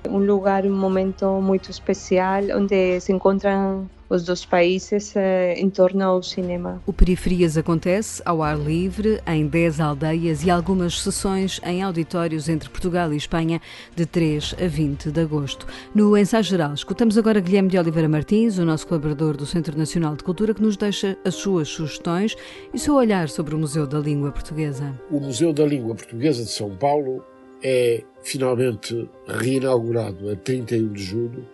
Um 0.08 0.18
lugar, 0.18 0.64
um 0.64 0.76
momento 0.76 1.40
muito 1.40 1.70
especial, 1.70 2.42
onde 2.54 3.00
se 3.00 3.12
encontram 3.12 3.88
os 4.08 4.24
dois 4.24 4.44
países 4.44 5.14
eh, 5.16 5.54
em 5.58 5.68
torno 5.68 6.02
ao 6.02 6.22
cinema. 6.22 6.82
O 6.86 6.92
Periferias 6.92 7.56
acontece 7.56 8.22
ao 8.24 8.42
ar 8.42 8.58
livre, 8.58 9.20
em 9.26 9.46
10 9.46 9.80
aldeias 9.80 10.44
e 10.44 10.50
algumas 10.50 11.02
sessões 11.02 11.60
em 11.64 11.82
auditórios 11.82 12.48
entre 12.48 12.70
Portugal 12.70 13.12
e 13.12 13.16
Espanha, 13.16 13.60
de 13.94 14.06
3 14.06 14.56
a 14.62 14.66
20 14.66 15.10
de 15.10 15.20
agosto. 15.20 15.66
No 15.94 16.16
ensaio 16.16 16.44
geral, 16.44 16.72
escutamos 16.72 17.18
agora 17.18 17.40
Guilherme 17.40 17.68
de 17.68 17.78
Oliveira 17.78 18.08
Martins, 18.08 18.58
o 18.58 18.64
nosso 18.64 18.86
colaborador 18.86 19.36
do 19.36 19.46
Centro 19.46 19.76
Nacional 19.76 20.16
de 20.16 20.24
Cultura, 20.24 20.54
que 20.54 20.62
nos 20.62 20.76
deixa 20.76 21.16
as 21.24 21.34
suas 21.34 21.68
sugestões 21.68 22.34
e 22.72 22.76
o 22.76 22.80
seu 22.80 22.94
olhar 22.94 23.28
sobre 23.28 23.54
o 23.54 23.58
Museu 23.58 23.86
da 23.86 23.98
Língua 23.98 24.32
Portuguesa. 24.32 24.98
O 25.10 25.20
Museu 25.20 25.52
da 25.52 25.64
Língua 25.64 25.94
Portuguesa 25.94 26.42
de 26.44 26.50
São 26.50 26.74
Paulo 26.76 27.22
é 27.62 28.04
finalmente 28.22 29.08
reinaugurado 29.26 30.30
a 30.30 30.36
31 30.36 30.92
de 30.92 31.02
julho 31.02 31.46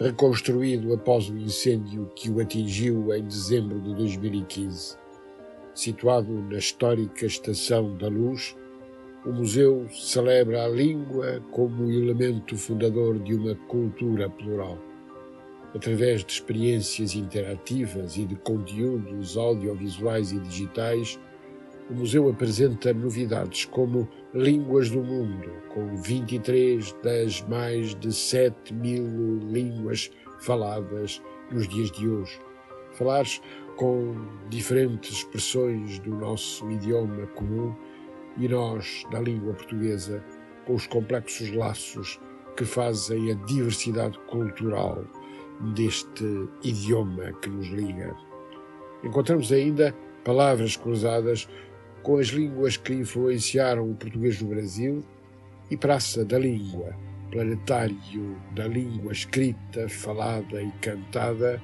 reconstruído 0.00 0.92
após 0.92 1.28
o 1.30 1.36
incêndio 1.38 2.10
que 2.16 2.28
o 2.28 2.40
atingiu 2.40 3.14
em 3.14 3.24
dezembro 3.24 3.80
de 3.80 3.94
2015. 3.94 4.96
Situado 5.72 6.32
na 6.32 6.58
histórica 6.58 7.26
Estação 7.26 7.96
da 7.96 8.08
Luz, 8.08 8.56
o 9.24 9.32
museu 9.32 9.86
celebra 9.90 10.64
a 10.64 10.68
língua 10.68 11.40
como 11.52 11.90
elemento 11.90 12.56
fundador 12.56 13.18
de 13.20 13.34
uma 13.34 13.54
cultura 13.54 14.28
plural. 14.28 14.78
Através 15.74 16.24
de 16.24 16.32
experiências 16.32 17.14
interativas 17.14 18.16
e 18.16 18.24
de 18.24 18.36
conteúdos 18.36 19.36
audiovisuais 19.36 20.32
e 20.32 20.38
digitais, 20.40 21.18
o 21.90 21.94
museu 21.94 22.28
apresenta 22.28 22.92
novidades 22.92 23.64
como 23.64 24.08
Línguas 24.34 24.90
do 24.90 25.00
Mundo, 25.00 25.48
com 25.68 25.94
23 25.94 26.92
das 27.04 27.40
mais 27.42 27.94
de 27.94 28.12
7 28.12 28.74
mil 28.74 29.38
línguas 29.38 30.10
faladas 30.40 31.22
nos 31.52 31.68
dias 31.68 31.92
de 31.92 32.08
hoje. 32.08 32.40
Falares 32.94 33.40
com 33.76 34.16
diferentes 34.50 35.18
expressões 35.18 36.00
do 36.00 36.10
nosso 36.16 36.68
idioma 36.68 37.28
comum 37.28 37.76
e 38.36 38.48
nós, 38.48 39.04
da 39.12 39.20
língua 39.20 39.54
portuguesa, 39.54 40.20
com 40.66 40.74
os 40.74 40.88
complexos 40.88 41.52
laços 41.52 42.18
que 42.56 42.64
fazem 42.64 43.30
a 43.30 43.34
diversidade 43.34 44.18
cultural 44.26 45.04
deste 45.76 46.24
idioma 46.64 47.32
que 47.34 47.48
nos 47.48 47.68
liga. 47.68 48.16
Encontramos 49.04 49.52
ainda 49.52 49.94
palavras 50.24 50.76
cruzadas 50.76 51.48
com 52.04 52.18
as 52.18 52.26
línguas 52.28 52.76
que 52.76 52.92
influenciaram 52.92 53.90
o 53.90 53.94
português 53.94 54.40
no 54.40 54.50
Brasil 54.50 55.02
e 55.70 55.76
Praça 55.76 56.22
da 56.22 56.38
Língua, 56.38 56.94
planetário 57.30 58.36
da 58.54 58.68
língua 58.68 59.10
escrita, 59.10 59.88
falada 59.88 60.62
e 60.62 60.70
cantada, 60.82 61.60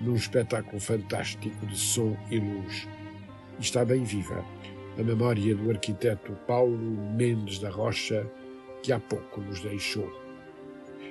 num 0.00 0.16
espetáculo 0.16 0.80
fantástico 0.80 1.64
de 1.64 1.78
som 1.78 2.16
e 2.28 2.38
luz. 2.40 2.88
Está 3.60 3.84
bem 3.84 4.02
viva 4.02 4.44
a 4.98 5.02
memória 5.02 5.54
do 5.54 5.70
arquiteto 5.70 6.32
Paulo 6.44 6.76
Mendes 7.16 7.60
da 7.60 7.70
Rocha, 7.70 8.28
que 8.82 8.92
há 8.92 8.98
pouco 8.98 9.40
nos 9.40 9.60
deixou. 9.60 10.12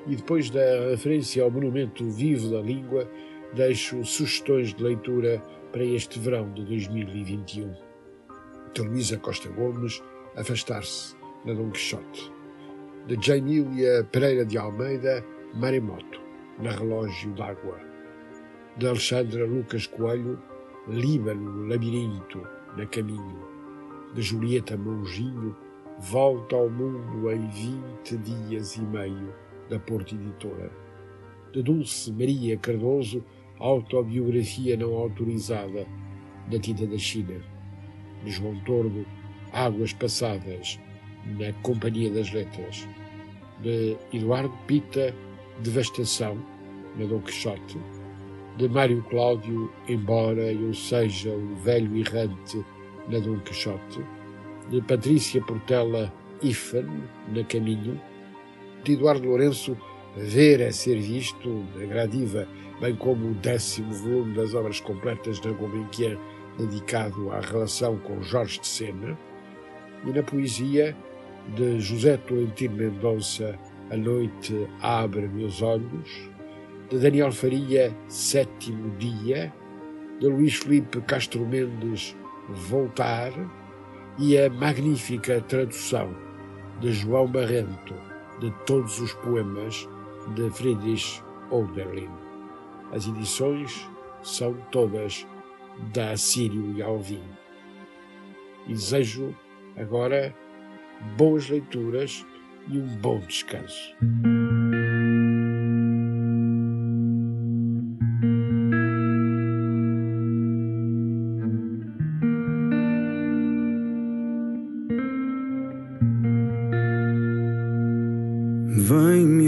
E 0.05 0.17
depois 0.17 0.49
da 0.49 0.89
referência 0.89 1.41
ao 1.41 1.49
monumento 1.49 2.03
vivo 2.11 2.51
da 2.51 2.61
língua, 2.61 3.09
deixo 3.53 4.03
sugestões 4.03 4.73
de 4.73 4.83
leitura 4.83 5.41
para 5.71 5.85
este 5.85 6.19
verão 6.19 6.51
de 6.51 6.65
2021. 6.65 7.82
De 8.73 8.81
Luísa 8.81 9.17
Costa 9.19 9.49
Gomes, 9.49 10.01
Afastar-se, 10.35 11.15
na 11.45 11.53
Dom 11.53 11.69
Quixote. 11.69 12.31
De 13.05 13.15
Jaimília 13.21 14.03
Pereira 14.11 14.43
de 14.43 14.57
Almeida, 14.57 15.23
Maremoto, 15.53 16.19
na 16.57 16.71
Relógio 16.71 17.31
d'Água. 17.33 17.79
De 18.77 18.87
Alexandra 18.87 19.45
Lucas 19.45 19.85
Coelho, 19.85 20.41
Líbano, 20.87 21.67
Labirinto, 21.67 22.47
na 22.75 22.87
Caminho. 22.87 23.47
De 24.15 24.23
Julieta 24.23 24.75
Monginho, 24.75 25.55
Volta 25.99 26.55
ao 26.55 26.67
Mundo 26.67 27.31
em 27.31 27.47
20 27.47 28.17
dias 28.17 28.75
e 28.75 28.81
meio, 28.81 29.35
da 29.69 29.77
Porta 29.77 30.15
Editora. 30.15 30.71
De 31.51 31.61
Dulce 31.61 32.11
Maria 32.11 32.57
Cardoso, 32.57 33.23
Autobiografia 33.59 34.75
não 34.75 34.95
autorizada, 34.95 35.85
da 36.49 36.57
Tinta 36.57 36.87
da 36.87 36.97
China. 36.97 37.52
De 38.23 38.31
João 38.31 38.55
Tordo, 38.65 39.05
Águas 39.51 39.93
Passadas, 39.93 40.79
na 41.25 41.53
Companhia 41.61 42.09
das 42.09 42.31
Letras. 42.31 42.87
De 43.61 43.97
Eduardo 44.11 44.53
Pita, 44.67 45.13
Devastação, 45.59 46.37
na 46.97 47.05
Dom 47.05 47.19
Quixote. 47.21 47.77
De 48.57 48.67
Mário 48.69 49.03
Cláudio, 49.09 49.71
Embora 49.87 50.51
eu 50.51 50.73
seja 50.73 51.29
o 51.31 51.55
velho 51.55 51.95
errante, 51.97 52.63
na 53.09 53.19
Dom 53.19 53.39
Quixote. 53.39 54.01
De 54.69 54.81
Patrícia 54.81 55.41
Portela, 55.41 56.13
Ifan, 56.41 56.87
na 57.33 57.43
Caminho 57.43 57.99
de 58.83 58.93
Eduardo 58.93 59.27
Lourenço, 59.27 59.77
Ver 60.15 60.59
é 60.59 60.71
Ser 60.71 60.99
Visto, 60.99 61.65
na 61.75 61.85
Gradiva, 61.85 62.47
bem 62.79 62.95
como 62.95 63.31
o 63.31 63.33
décimo 63.33 63.93
volume 63.93 64.35
das 64.35 64.53
obras 64.53 64.79
completas 64.79 65.39
da 65.39 65.51
Gulbenkian, 65.51 66.17
dedicado 66.57 67.31
à 67.31 67.39
relação 67.39 67.97
com 67.97 68.21
Jorge 68.21 68.59
de 68.59 68.67
Sena, 68.67 69.17
e 70.05 70.11
na 70.11 70.23
poesia 70.23 70.95
de 71.55 71.79
José 71.79 72.17
Tolentino 72.17 72.75
Mendonça, 72.75 73.57
A 73.89 73.97
Noite 73.97 74.67
Abre 74.81 75.27
Meus 75.27 75.61
Olhos, 75.61 76.29
de 76.89 76.99
Daniel 76.99 77.31
Faria, 77.31 77.95
Sétimo 78.07 78.95
Dia, 78.97 79.53
de 80.19 80.27
Luís 80.27 80.55
Felipe 80.55 81.01
Castro 81.01 81.45
Mendes, 81.45 82.15
Voltar, 82.49 83.31
e 84.19 84.37
a 84.37 84.49
magnífica 84.49 85.41
tradução 85.41 86.15
de 86.79 86.91
João 86.91 87.27
Barrento, 87.27 87.95
de 88.39 88.51
todos 88.65 88.99
os 88.99 89.13
poemas 89.13 89.87
de 90.35 90.49
Friedrich 90.51 91.21
Hölderlin. 91.51 92.09
As 92.91 93.07
edições 93.07 93.89
são 94.21 94.53
todas 94.71 95.25
da 95.93 96.15
Sírio 96.17 96.77
e 96.77 96.81
Alvim. 96.81 97.23
E 98.67 98.73
desejo 98.73 99.35
agora 99.75 100.33
boas 101.17 101.49
leituras 101.49 102.25
e 102.69 102.77
um 102.77 102.87
bom 102.97 103.19
descanso. 103.19 103.93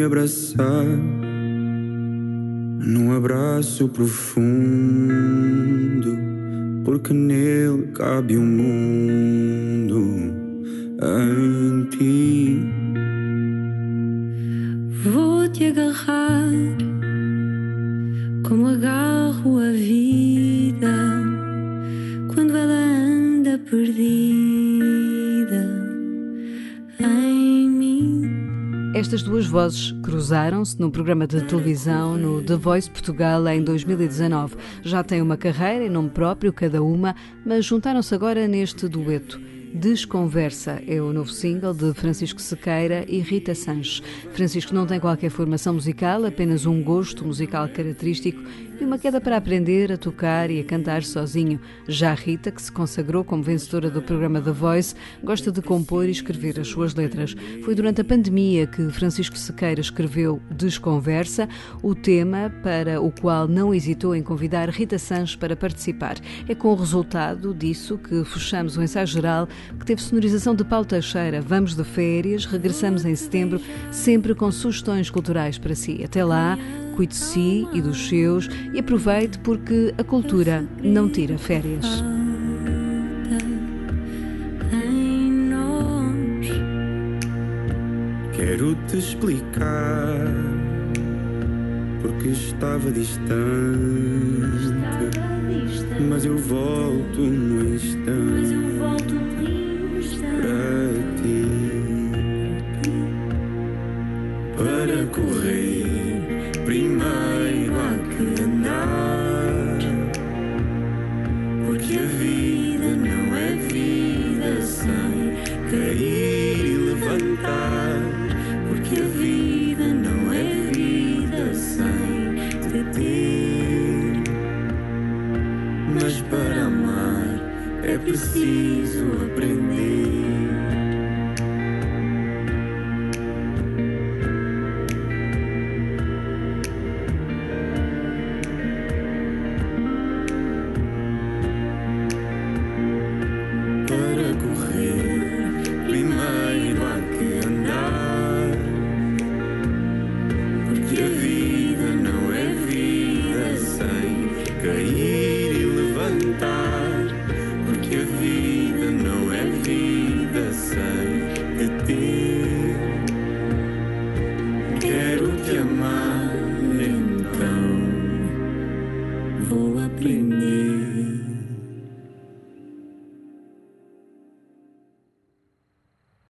abraçar 0.05 0.85
num 2.79 3.15
abraço 3.15 3.89
profundo, 3.89 4.84
porque 7.05 7.13
nele 7.13 7.91
cabe 7.93 8.35
o 8.35 8.41
um 8.41 8.45
mundo 8.45 10.01
em 10.99 11.83
ti. 11.91 12.74
Duas 29.35 29.47
vozes 29.47 29.91
cruzaram-se 30.01 30.79
num 30.79 30.89
programa 30.89 31.27
de 31.27 31.41
televisão 31.41 32.15
no 32.15 32.41
The 32.41 32.55
Voice 32.55 32.89
Portugal 32.89 33.45
em 33.49 33.61
2019. 33.61 34.55
Já 34.81 35.03
têm 35.03 35.21
uma 35.21 35.35
carreira 35.35 35.83
em 35.83 35.89
nome 35.89 36.09
próprio, 36.09 36.53
cada 36.53 36.81
uma, 36.81 37.13
mas 37.45 37.65
juntaram-se 37.65 38.15
agora 38.15 38.47
neste 38.47 38.87
dueto. 38.87 39.37
Desconversa 39.73 40.81
é 40.87 41.01
o 41.01 41.11
novo 41.11 41.29
single 41.29 41.73
de 41.73 41.93
Francisco 41.93 42.41
Sequeira 42.41 43.03
e 43.09 43.19
Rita 43.19 43.53
Sanches. 43.53 44.01
Francisco 44.31 44.73
não 44.73 44.85
tem 44.85 45.01
qualquer 45.01 45.29
formação 45.29 45.73
musical, 45.73 46.23
apenas 46.23 46.65
um 46.65 46.81
gosto 46.81 47.25
musical 47.25 47.67
característico 47.67 48.41
e 48.79 48.83
uma 48.83 48.97
queda 48.97 49.21
para 49.21 49.37
aprender 49.37 49.91
a 49.91 49.97
tocar 49.97 50.51
e 50.51 50.59
a 50.59 50.63
cantar 50.63 51.03
sozinho. 51.03 51.59
Já 51.87 52.13
Rita, 52.13 52.51
que 52.51 52.61
se 52.61 52.71
consagrou 52.71 53.23
como 53.23 53.41
vencedora 53.41 53.89
do 53.89 54.01
programa 54.01 54.41
The 54.41 54.51
Voice, 54.51 54.95
gosta 55.23 55.51
de 55.51 55.61
compor 55.61 56.07
e 56.07 56.11
escrever 56.11 56.59
as 56.59 56.67
suas 56.67 56.93
letras. 56.93 57.35
Foi 57.63 57.73
durante 57.73 58.01
a 58.01 58.03
pandemia 58.03 58.67
que 58.67 58.89
Francisco 58.89 59.37
Sequeira 59.37 59.79
escreveu 59.79 60.41
Desconversa, 60.51 61.47
o 61.81 61.95
tema 61.95 62.51
para 62.63 63.01
o 63.01 63.11
qual 63.11 63.47
não 63.47 63.73
hesitou 63.73 64.15
em 64.15 64.23
convidar 64.23 64.69
Rita 64.69 64.99
Sanches 64.99 65.35
para 65.35 65.55
participar. 65.55 66.17
É 66.47 66.55
com 66.55 66.69
o 66.69 66.75
resultado 66.75 67.53
disso 67.53 67.97
que 67.97 68.23
fechamos 68.25 68.77
o 68.77 68.83
ensaio 68.83 69.07
geral 69.07 69.47
que 69.79 69.85
teve 69.85 70.01
sonorização 70.01 70.53
de 70.53 70.63
Paulo 70.65 70.85
Teixeira. 70.85 71.41
Vamos 71.41 71.75
de 71.75 71.83
férias, 71.83 72.45
regressamos 72.45 73.05
em 73.05 73.15
setembro, 73.15 73.61
sempre 73.91 74.35
com 74.35 74.51
sugestões 74.51 75.09
culturais 75.09 75.57
para 75.57 75.75
si. 75.75 76.03
Até 76.03 76.23
lá, 76.23 76.57
cuide 76.95 77.13
de 77.13 77.19
si 77.19 77.67
e 77.73 77.81
dos 77.81 78.07
seus 78.07 78.49
e 78.73 78.79
aproveite 78.79 79.37
porque 79.39 79.93
a 79.97 80.03
cultura 80.03 80.65
não 80.81 81.09
tira 81.09 81.37
férias. 81.37 81.85
Quero 88.33 88.75
te 88.87 88.97
explicar 88.97 90.27
porque 92.01 92.29
estava 92.29 92.91
distante, 92.91 93.25
mas 96.09 96.25
eu 96.25 96.37
volto 96.37 97.21
no 97.21 97.75
instante 97.75 98.55